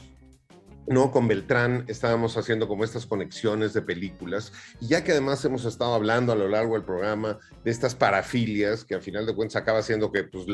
[0.88, 1.12] ¿no?
[1.12, 5.94] Con Beltrán estábamos haciendo como estas conexiones de películas, y ya que además hemos estado
[5.94, 9.82] hablando a lo largo del programa de estas parafilias, que al final de cuentas acaba
[9.84, 10.46] siendo que pues,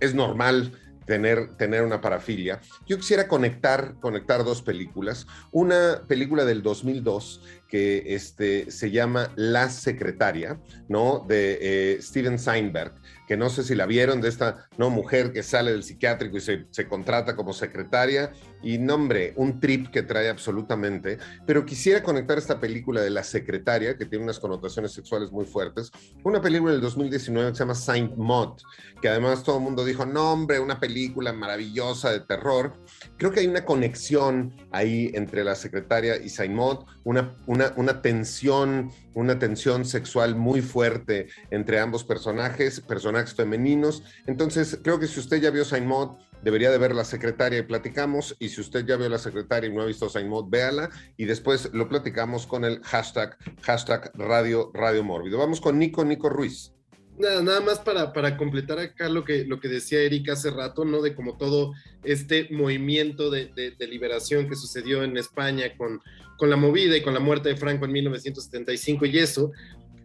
[0.00, 0.72] es normal
[1.06, 2.60] tener, tener una parafilia.
[2.86, 5.26] Yo quisiera conectar, conectar dos películas.
[5.50, 7.42] Una película del 2002
[7.74, 11.24] que este, se llama La Secretaria, ¿no?
[11.26, 12.94] De eh, Steven Seinberg,
[13.26, 14.90] que no sé si la vieron, de esta ¿no?
[14.90, 18.32] mujer que sale del psiquiátrico y se, se contrata como secretaria.
[18.62, 21.18] Y nombre, un trip que trae absolutamente.
[21.46, 25.90] Pero quisiera conectar esta película de La Secretaria, que tiene unas connotaciones sexuales muy fuertes,
[26.22, 28.56] una película del 2019 que se llama Saint Maud,
[29.02, 32.72] que además todo el mundo dijo, nombre, una película maravillosa de terror.
[33.18, 38.02] Creo que hay una conexión ahí entre La Secretaria y Saint Maud, una, una, una
[38.02, 44.02] tensión, una tensión sexual muy fuerte entre ambos personajes, personajes femeninos.
[44.26, 47.62] Entonces, creo que si usted ya vio Saint Maud, debería de ver La Secretaria y
[47.62, 48.36] platicamos.
[48.38, 50.90] Y si usted ya vio La Secretaria y no ha visto Saint Maud, véala.
[51.16, 55.38] Y después lo platicamos con el hashtag, hashtag Radio, Radio Mórbido.
[55.38, 56.72] Vamos con Nico, Nico Ruiz.
[57.16, 60.84] Nada, nada más para, para completar acá lo que, lo que decía Erika hace rato,
[60.84, 61.00] ¿no?
[61.00, 61.72] De como todo
[62.02, 66.00] este movimiento de, de liberación que sucedió en España con,
[66.36, 69.52] con la movida y con la muerte de Franco en 1975 y eso,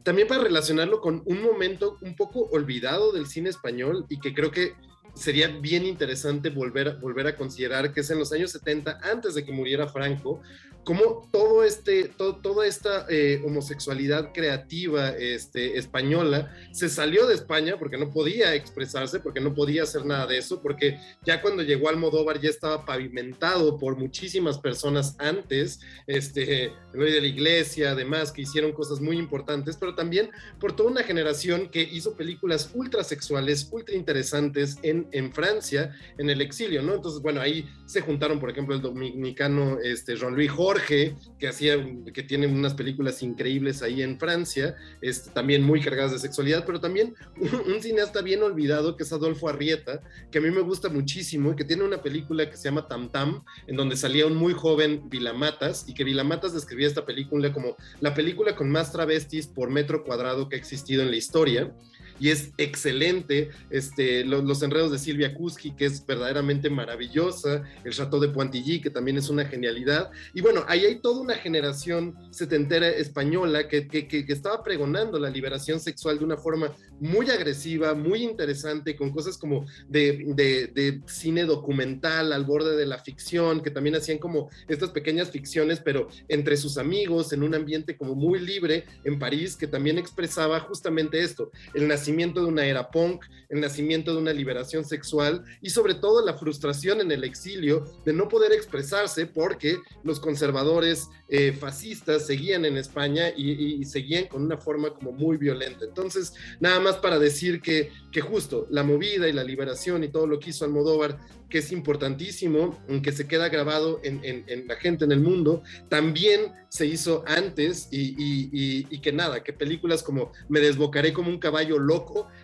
[0.03, 4.51] también para relacionarlo con un momento un poco olvidado del cine español y que creo
[4.51, 4.73] que
[5.13, 9.43] sería bien interesante volver, volver a considerar que es en los años 70, antes de
[9.43, 10.41] que muriera Franco,
[10.83, 17.75] como todo este, todo, toda esta eh, homosexualidad creativa este, española se salió de España
[17.77, 21.89] porque no podía expresarse, porque no podía hacer nada de eso, porque ya cuando llegó
[21.89, 28.71] Almodóvar ya estaba pavimentado por muchísimas personas antes, este, de la iglesia, además, que hicieron
[28.71, 33.95] cosas muy importantes, pero también por toda una generación que hizo películas ultra sexuales, ultra
[33.95, 36.95] interesantes en, en Francia, en el exilio, ¿no?
[36.95, 42.21] Entonces, bueno, ahí se juntaron, por ejemplo, el dominicano este, Jean-Louis Jorge, que hacía, que
[42.21, 47.15] tiene unas películas increíbles ahí en Francia, este, también muy cargadas de sexualidad, pero también
[47.37, 51.53] un, un, cineasta bien olvidado que es Adolfo Arrieta, que a mí me gusta muchísimo,
[51.53, 54.53] y que tiene una película que se llama Tam Tam, en donde salía un muy
[54.53, 59.71] joven Vilamatas, y que Vilamatas describía esta película como la película con más travestis por
[59.71, 61.73] metro cuadrado que ha existido en la historia
[62.19, 63.49] y es excelente.
[63.69, 68.81] Este, los, los, enredos de Silvia Kuski, que es verdaderamente maravillosa, el Chateau de Pointilly,
[68.81, 70.11] que también es una genialidad.
[70.33, 75.29] Y bueno, ahí hay toda una generación setentera española que, que, que, estaba pregonando la
[75.29, 81.01] liberación sexual de una forma muy agresiva, muy interesante, con cosas como de, de, de
[81.07, 86.09] cine documental al borde de la ficción, que también hacían como estas pequeñas ficciones, pero
[86.27, 91.21] entre sus amigos, en un ambiente como muy libre en París, que también expresaba justamente
[91.21, 95.69] esto, el nacimiento nacimiento de una era punk, el nacimiento de una liberación sexual y
[95.69, 101.51] sobre todo la frustración en el exilio de no poder expresarse porque los conservadores eh,
[101.51, 105.85] fascistas seguían en España y, seguían con una forma como muy violenta.
[105.85, 110.25] Entonces, nada más para decir que, que justo la movida y la liberación y todo
[110.25, 115.11] lo que hizo Almodóvar que es importantísimo, que se queda grabado en, la gente en
[115.11, 121.29] el mundo, también se hizo antes y, que nada, que películas como Me desbocaré como
[121.29, 121.98] un caballo loco,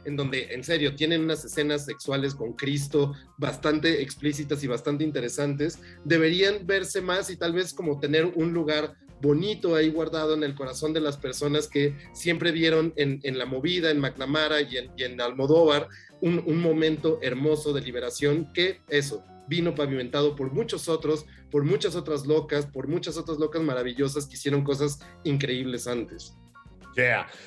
[0.05, 5.79] en donde en serio tienen unas escenas sexuales con Cristo bastante explícitas y bastante interesantes,
[6.03, 10.55] deberían verse más y tal vez como tener un lugar bonito ahí guardado en el
[10.55, 15.87] corazón de las personas que siempre vieron en, la movida, en McNamara y en, Almodóvar
[16.21, 22.25] un, momento hermoso de liberación que eso, vino pavimentado por muchos otros, por muchas otras
[22.25, 26.35] locas, por muchas otras locas maravillosas que hicieron cosas increíbles antes.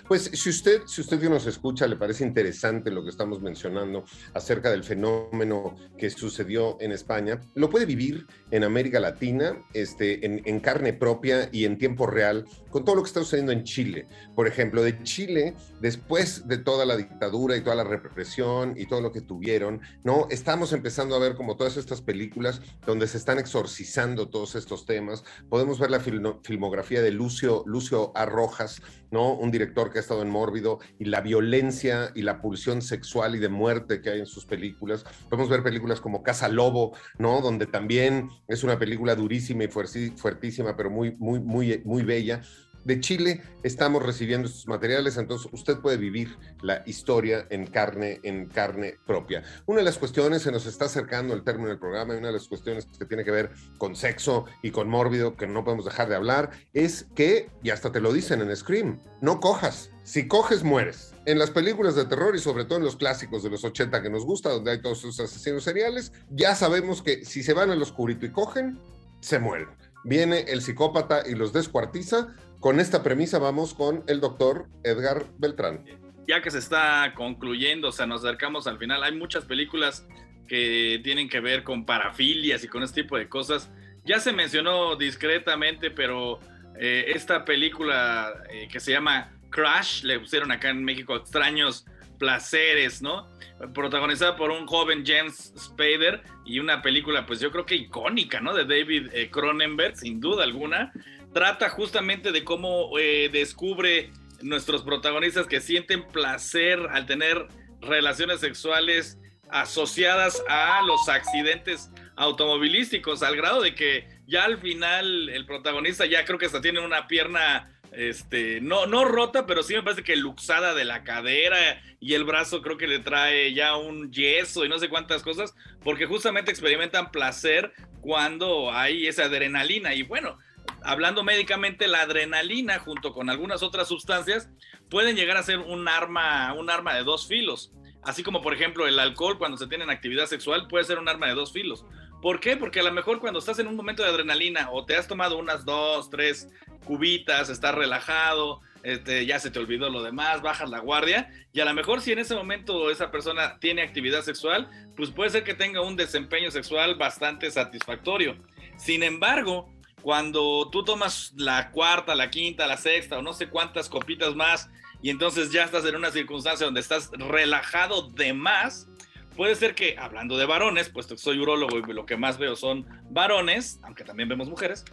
[0.06, 4.04] Pues si usted, si usted que nos escucha le parece interesante lo que estamos mencionando
[4.34, 10.42] acerca del fenómeno que sucedió en España, lo puede vivir en América Latina, este, en,
[10.44, 14.06] en, carne propia y en tiempo real, con todo lo que está sucediendo en Chile.
[14.34, 19.00] Por ejemplo, de Chile, después de toda la dictadura y toda la represión y todo
[19.00, 20.26] lo que tuvieron, ¿no?
[20.30, 25.24] Estamos empezando a ver como todas estas películas donde se están exorcizando todos estos temas.
[25.48, 29.32] Podemos ver la filmografía de Lucio, Lucio Arrojas, ¿no?
[29.34, 33.38] Un director que ha estado en Mórbido y la violencia y la pulsión sexual y
[33.38, 35.04] de muerte que hay en sus películas.
[35.28, 37.40] Podemos ver películas como Casa Lobo, ¿no?
[37.40, 42.42] Donde también es una película durísima y fuertísima, pero muy, muy, muy, muy bella
[42.88, 48.46] de Chile estamos recibiendo estos materiales, entonces usted puede vivir la historia en carne, en
[48.46, 49.42] carne propia.
[49.66, 52.32] Una de las cuestiones, se nos está acercando el término del programa, y una de
[52.32, 56.08] las cuestiones que tiene que ver con sexo y con mórbido, que no podemos dejar
[56.08, 59.90] de hablar, es que, y hasta te lo dicen en Scream, no cojas.
[60.02, 61.12] Si coges, mueres.
[61.26, 64.08] En las películas de terror y sobre todo en los clásicos de los 80 que
[64.08, 67.82] nos gusta, donde hay todos esos asesinos seriales, ya sabemos que si se van al
[67.82, 68.78] oscurito y cogen,
[69.20, 69.68] se mueren.
[70.04, 75.84] Viene el psicópata y los descuartiza, con esta premisa vamos con el doctor Edgar Beltrán.
[76.26, 80.06] Ya que se está concluyendo, o sea, nos acercamos al final, hay muchas películas
[80.46, 83.70] que tienen que ver con parafilias y con este tipo de cosas.
[84.04, 86.40] Ya se mencionó discretamente, pero
[86.78, 91.86] eh, esta película eh, que se llama Crash, le pusieron acá en México extraños
[92.18, 93.28] placeres, ¿no?
[93.74, 98.54] Protagonizada por un joven James Spader y una película, pues yo creo que icónica, ¿no?
[98.54, 100.92] De David eh, Cronenberg, sin duda alguna
[101.38, 104.10] trata justamente de cómo eh, descubre
[104.42, 107.46] nuestros protagonistas que sienten placer al tener
[107.80, 109.18] relaciones sexuales
[109.48, 116.24] asociadas a los accidentes automovilísticos, al grado de que ya al final el protagonista ya
[116.24, 120.16] creo que hasta tiene una pierna este, no, no rota, pero sí me parece que
[120.16, 124.68] luxada de la cadera y el brazo creo que le trae ya un yeso y
[124.68, 129.94] no sé cuántas cosas, porque justamente experimentan placer cuando hay esa adrenalina.
[129.94, 130.36] Y bueno,
[130.82, 134.48] hablando médicamente, la adrenalina junto con algunas otras sustancias
[134.88, 137.72] pueden llegar a ser un arma, un arma de dos filos.
[138.02, 141.08] Así como, por ejemplo, el alcohol cuando se tiene en actividad sexual puede ser un
[141.08, 141.84] arma de dos filos.
[142.22, 142.56] ¿Por qué?
[142.56, 145.38] Porque a lo mejor cuando estás en un momento de adrenalina o te has tomado
[145.38, 146.48] unas dos, tres
[146.84, 151.64] cubitas, estás relajado, este, ya se te olvidó lo demás, bajas la guardia y a
[151.64, 155.54] lo mejor si en ese momento esa persona tiene actividad sexual, pues puede ser que
[155.54, 158.36] tenga un desempeño sexual bastante satisfactorio.
[158.76, 159.68] Sin embargo,
[160.02, 164.68] cuando tú tomas la cuarta, la quinta, la sexta o no sé cuántas copitas más
[165.02, 168.88] y entonces ya estás en una circunstancia donde estás relajado de más,
[169.36, 172.56] puede ser que, hablando de varones, puesto que soy urólogo y lo que más veo
[172.56, 174.84] son varones, aunque también vemos mujeres,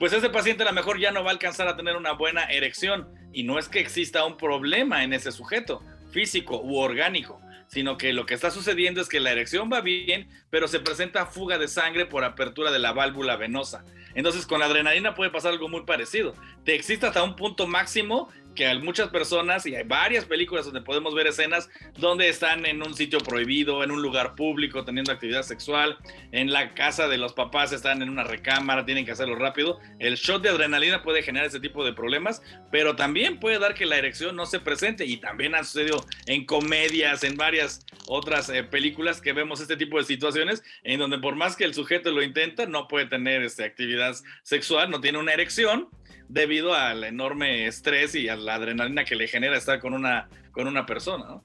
[0.00, 2.44] pues ese paciente a lo mejor ya no va a alcanzar a tener una buena
[2.44, 3.08] erección.
[3.32, 8.12] Y no es que exista un problema en ese sujeto físico u orgánico, sino que
[8.12, 11.68] lo que está sucediendo es que la erección va bien, pero se presenta fuga de
[11.68, 13.84] sangre por apertura de la válvula venosa.
[14.14, 16.34] Entonces con la adrenalina puede pasar algo muy parecido.
[16.64, 20.80] Te existe hasta un punto máximo que hay muchas personas, y hay varias películas donde
[20.80, 25.42] podemos ver escenas donde están en un sitio prohibido, en un lugar público, teniendo actividad
[25.42, 25.98] sexual,
[26.32, 29.78] en la casa de los papás están en una recámara, tienen que hacerlo rápido.
[29.98, 33.86] El shot de adrenalina puede generar ese tipo de problemas, pero también puede dar que
[33.86, 38.62] la erección no se presente, y también ha sucedido en comedias, en varias otras eh,
[38.64, 42.22] películas que vemos este tipo de situaciones, en donde por más que el sujeto lo
[42.22, 45.88] intenta, no puede tener este, actividad sexual, no tiene una erección,
[46.28, 50.66] debido al enorme estrés y a la adrenalina que le genera estar con una, con
[50.66, 51.40] una persona.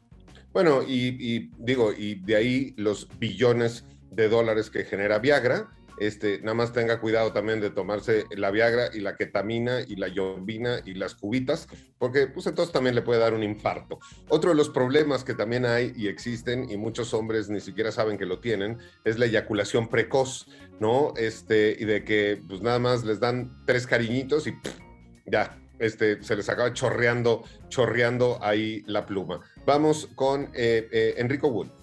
[0.51, 5.69] Bueno, y, digo, y de ahí los billones de dólares que genera Viagra,
[5.99, 10.07] este, nada más tenga cuidado también de tomarse la Viagra y la ketamina y la
[10.07, 13.99] yombina y las cubitas, porque pues entonces también le puede dar un infarto.
[14.27, 18.17] Otro de los problemas que también hay y existen y muchos hombres ni siquiera saben
[18.17, 20.47] que lo tienen es la eyaculación precoz,
[20.79, 21.13] ¿no?
[21.17, 24.53] Este, y de que pues nada más les dan tres cariñitos y
[25.25, 29.41] ya, este, se les acaba chorreando, chorreando ahí la pluma.
[29.65, 31.78] Vamos con eh, eh, Enrico Wood.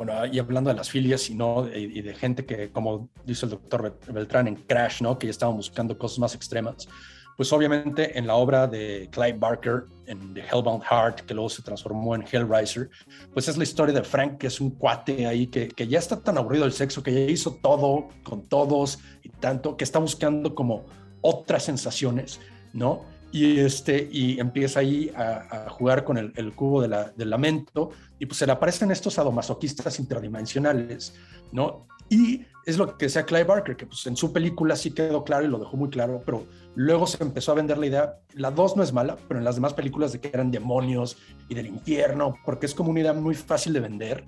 [0.00, 3.50] Bueno, y hablando de las filias y, no, y de gente que, como dice el
[3.50, 5.18] doctor Beltrán en Crash, ¿no?
[5.18, 6.88] que ya estaban buscando cosas más extremas,
[7.36, 11.60] pues obviamente en la obra de Clive Barker, en The Hellbound Heart, que luego se
[11.60, 12.88] transformó en Hellraiser,
[13.34, 16.18] pues es la historia de Frank, que es un cuate ahí que, que ya está
[16.18, 20.54] tan aburrido del sexo, que ya hizo todo con todos y tanto, que está buscando
[20.54, 20.86] como
[21.20, 22.40] otras sensaciones,
[22.72, 23.04] ¿no?
[23.32, 28.46] Y, este, y empieza ahí a, jugar con el, cubo del lamento y pues se
[28.46, 31.14] le aparecen estos adomasoquistas interdimensionales,
[31.52, 31.86] ¿no?
[32.08, 35.44] Y es lo que decía Clive Barker, que pues en su película sí quedó claro
[35.44, 38.76] y lo dejó muy claro, pero luego se empezó a vender la idea, la 2
[38.76, 41.16] no es mala, pero en las demás películas de que eran demonios
[41.48, 44.24] y del infierno, porque es como una idea muy fácil de vender,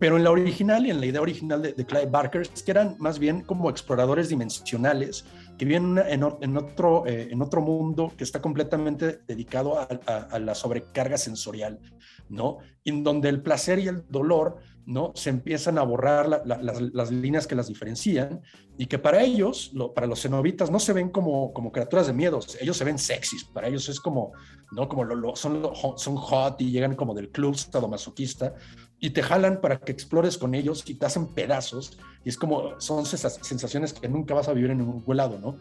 [0.00, 2.70] pero en la original y en la idea original de, de Clive Barker es que
[2.72, 5.24] eran más bien como exploradores dimensionales
[5.58, 10.54] que viven en, en, otro, eh, en otro mundo que está completamente dedicado a, la
[10.54, 11.80] sobrecarga sensorial,
[12.28, 12.58] ¿no?
[12.84, 15.12] En donde el placer y el dolor, ¿no?
[15.16, 18.40] Se empiezan a borrar las, las, líneas que las diferencian
[18.78, 22.12] y que para ellos, lo, para los cenobitas, no se ven como, como criaturas de
[22.12, 24.32] miedos, ellos se ven sexys, para ellos es como,
[24.70, 24.88] ¿no?
[24.88, 25.60] Como lo, son,
[25.96, 28.54] son hot y llegan como del club sadomasoquista,
[29.00, 31.98] y te jalan para que explores con ellos y te hacen pedazos.
[32.24, 35.56] Y es como, son esas sensaciones que nunca vas a vivir en un lado, ¿no?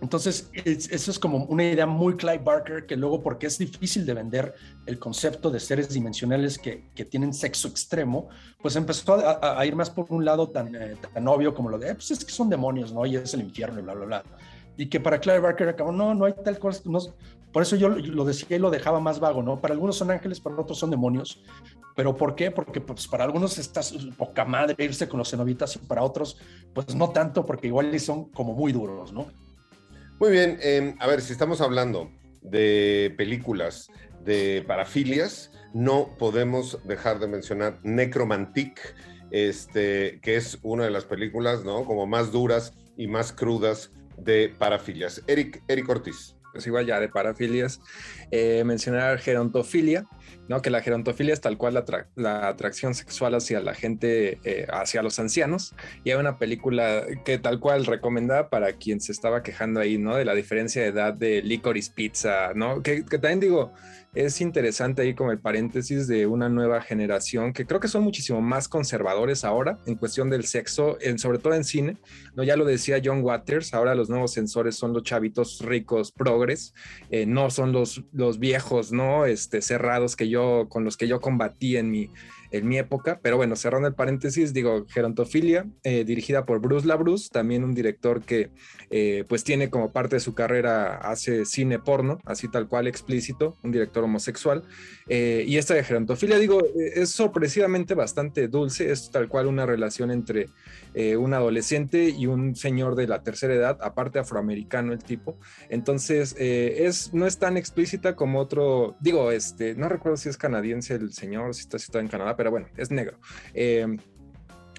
[0.00, 4.14] Entonces, eso es como una idea muy Clive Barker, que luego, porque es difícil de
[4.14, 4.54] vender
[4.86, 8.28] el concepto de seres dimensionales que, que tienen sexo extremo,
[8.62, 11.90] pues empezó a, ir más por un lado tan, eh, tan obvio como lo de,
[11.90, 13.04] eh, pues es que son demonios, ¿no?
[13.06, 14.24] Y es el infierno y bla, bla, bla.
[14.76, 17.00] Y que para Clive Barker acabó, no, no hay tal cosa, no,
[17.52, 19.60] por eso yo lo decía y lo dejaba más vago, ¿no?
[19.60, 21.42] Para algunos son ángeles, para otros son demonios.
[21.98, 22.52] ¿Pero por qué?
[22.52, 23.80] Porque pues, para algunos está
[24.16, 26.38] poca madre irse con los cenobitas y para otros,
[26.72, 29.26] pues no tanto, porque igual son como muy duros, ¿no?
[30.20, 33.90] Muy bien, em, a ver, si estamos hablando de películas
[34.24, 38.94] de parafilias, no podemos dejar de mencionar Necromantic,
[39.32, 41.84] este, que es una de las películas, ¿no?
[41.84, 45.24] Como más duras y más crudas de parafilias.
[45.26, 47.80] Eric, Eric Ortiz pues igual ya de parafilias,
[48.32, 50.06] eh, mencionar gerontofilia,
[50.48, 50.60] ¿no?
[50.60, 51.84] que la gerontofilia es tal cual
[52.16, 57.38] la, atracción sexual hacia la gente, eh, hacia los ancianos, y hay una película que
[57.38, 60.16] tal cual recomendada para quien se estaba quejando ahí, ¿no?
[60.16, 62.82] De la diferencia de edad de Licorice Pizza, ¿no?
[62.82, 63.72] Que, que también digo,
[64.24, 68.40] es interesante ahí como el paréntesis de una nueva generación que creo que son muchísimo
[68.40, 71.96] más conservadores ahora en cuestión del sexo, en, sobre todo en cine.
[72.34, 72.42] ¿no?
[72.42, 76.74] Ya lo decía John Waters, ahora los nuevos sensores son los chavitos ricos, progres,
[77.10, 79.24] eh, no son los, los viejos, ¿no?
[79.24, 82.10] Este, cerrados que yo, con los que yo combatí en mi,
[82.50, 83.20] en mi época.
[83.22, 88.22] Pero bueno, cerrando el paréntesis, digo, Gerontofilia, eh, dirigida por Bruce LaBruce, también un director
[88.22, 88.50] que
[88.90, 93.56] eh, pues tiene como parte de su carrera, hace cine porno, así tal cual explícito,
[93.62, 94.64] un director homosexual.
[95.08, 100.10] Eh, y esta de Gerontofilia, digo, es sorpresivamente bastante dulce, es tal cual una relación
[100.10, 100.46] entre
[101.18, 105.38] un adolescente y un señor de la tercera edad, aparte afroamericano el tipo.
[105.68, 110.94] Entonces, es, no es tan explícita como otro, digo, este, no recuerdo si es canadiense
[110.94, 113.18] el señor, si está situado en Canadá, pero bueno, es negro.
[113.54, 113.86] Eh,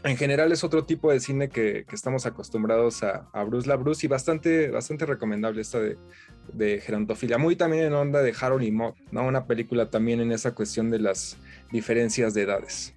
[0.04, 4.06] en general es otro tipo de cine que, estamos acostumbrados a, a, Bruce la Bruce
[4.06, 5.98] y bastante, bastante recomendable esta de,
[6.54, 7.38] de gerontofilia.
[7.38, 9.26] Muy también en onda de Harold y Maude, ¿no?
[9.28, 11.38] Una película también en esa cuestión de las
[11.72, 12.94] diferencias de edades.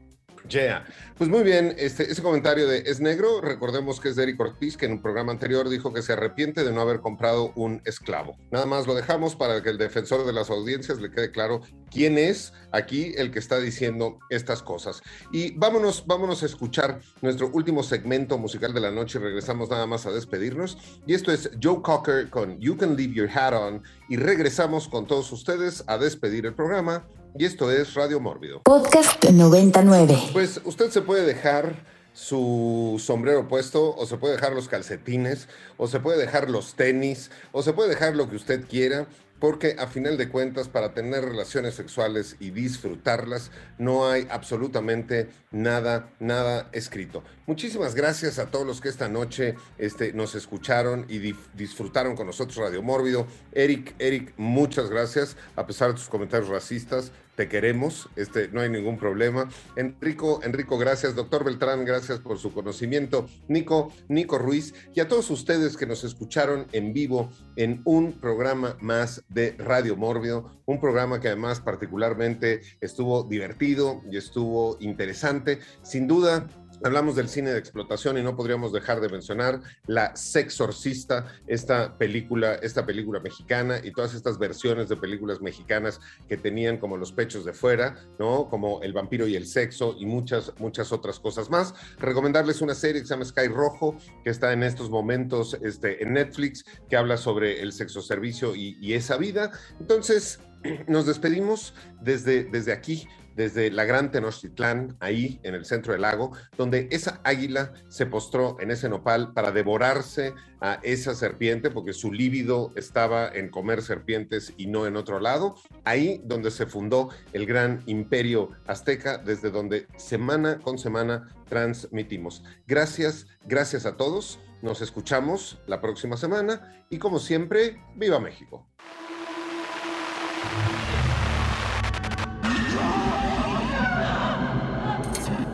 [0.48, 0.84] Yeah.
[1.16, 4.76] Pues muy bien, este, ese comentario de Es Negro, recordemos que es de Eric Ortiz,
[4.76, 8.36] que en un programa anterior dijo que se arrepiente de no haber comprado un esclavo.
[8.50, 12.18] Nada más lo dejamos para que el defensor de las audiencias le quede claro quién
[12.18, 15.00] es aquí el que está diciendo estas cosas.
[15.30, 19.86] Y vámonos, vámonos a escuchar nuestro último segmento musical de la noche y regresamos nada
[19.86, 20.76] más a despedirnos.
[21.06, 25.06] Y esto es Joe Cocker con You Can Leave Your Hat On y regresamos con
[25.06, 27.06] todos ustedes a despedir el programa
[27.38, 28.62] y esto es Radio Mórbido.
[28.62, 30.18] Podcast 99.
[30.32, 31.76] Pues usted se puede dejar
[32.12, 37.30] su sombrero puesto, o se puede dejar los calcetines, o se puede dejar los tenis,
[37.52, 39.06] o se puede dejar lo que usted quiera,
[39.42, 46.12] porque a final de cuentas para tener relaciones sexuales y disfrutarlas no hay absolutamente nada,
[46.20, 47.24] nada escrito.
[47.46, 52.58] Muchísimas gracias a todos los que esta noche este, nos escucharon y disfrutaron con nosotros
[52.58, 53.26] Radio Mórbido.
[53.50, 58.68] Eric, Eric, muchas gracias, a pesar de tus comentarios racistas, te queremos, este, no hay
[58.68, 59.48] ningún problema.
[59.76, 61.14] Enrico, Enrico, gracias.
[61.14, 63.26] Doctor Beltrán, gracias por su conocimiento.
[63.48, 68.76] Nico, Nico Ruiz y a todos ustedes que nos escucharon en vivo en un programa
[68.80, 75.60] más de Radio Mórbido, un programa que además particularmente estuvo divertido y estuvo interesante.
[75.82, 76.46] Sin duda,
[76.84, 82.54] Hablamos del cine de explotación y no podríamos dejar de mencionar La Sexorcista, esta película,
[82.54, 87.44] esta película mexicana y todas estas versiones de películas mexicanas que tenían como los pechos
[87.44, 88.48] de fuera, ¿no?
[88.48, 91.72] Como El vampiro y el sexo y muchas, muchas otras cosas más.
[91.98, 96.14] Recomendarles una serie que se llama Sky Rojo, que está en estos momentos este, en
[96.14, 99.52] Netflix, que habla sobre el sexo servicio y, esa vida.
[99.80, 100.40] Entonces,
[100.88, 106.32] nos despedimos desde, desde aquí desde la Gran Tenochtitlán, ahí en el centro del lago,
[106.56, 112.12] donde esa águila se postró en ese nopal para devorarse a esa serpiente, porque su
[112.12, 115.56] líbido estaba en comer serpientes y no en otro lado.
[115.84, 122.44] Ahí donde se fundó el gran imperio azteca, desde donde semana con semana transmitimos.
[122.66, 124.38] Gracias, gracias a todos.
[124.62, 128.68] Nos escuchamos la próxima semana y como siempre, viva México.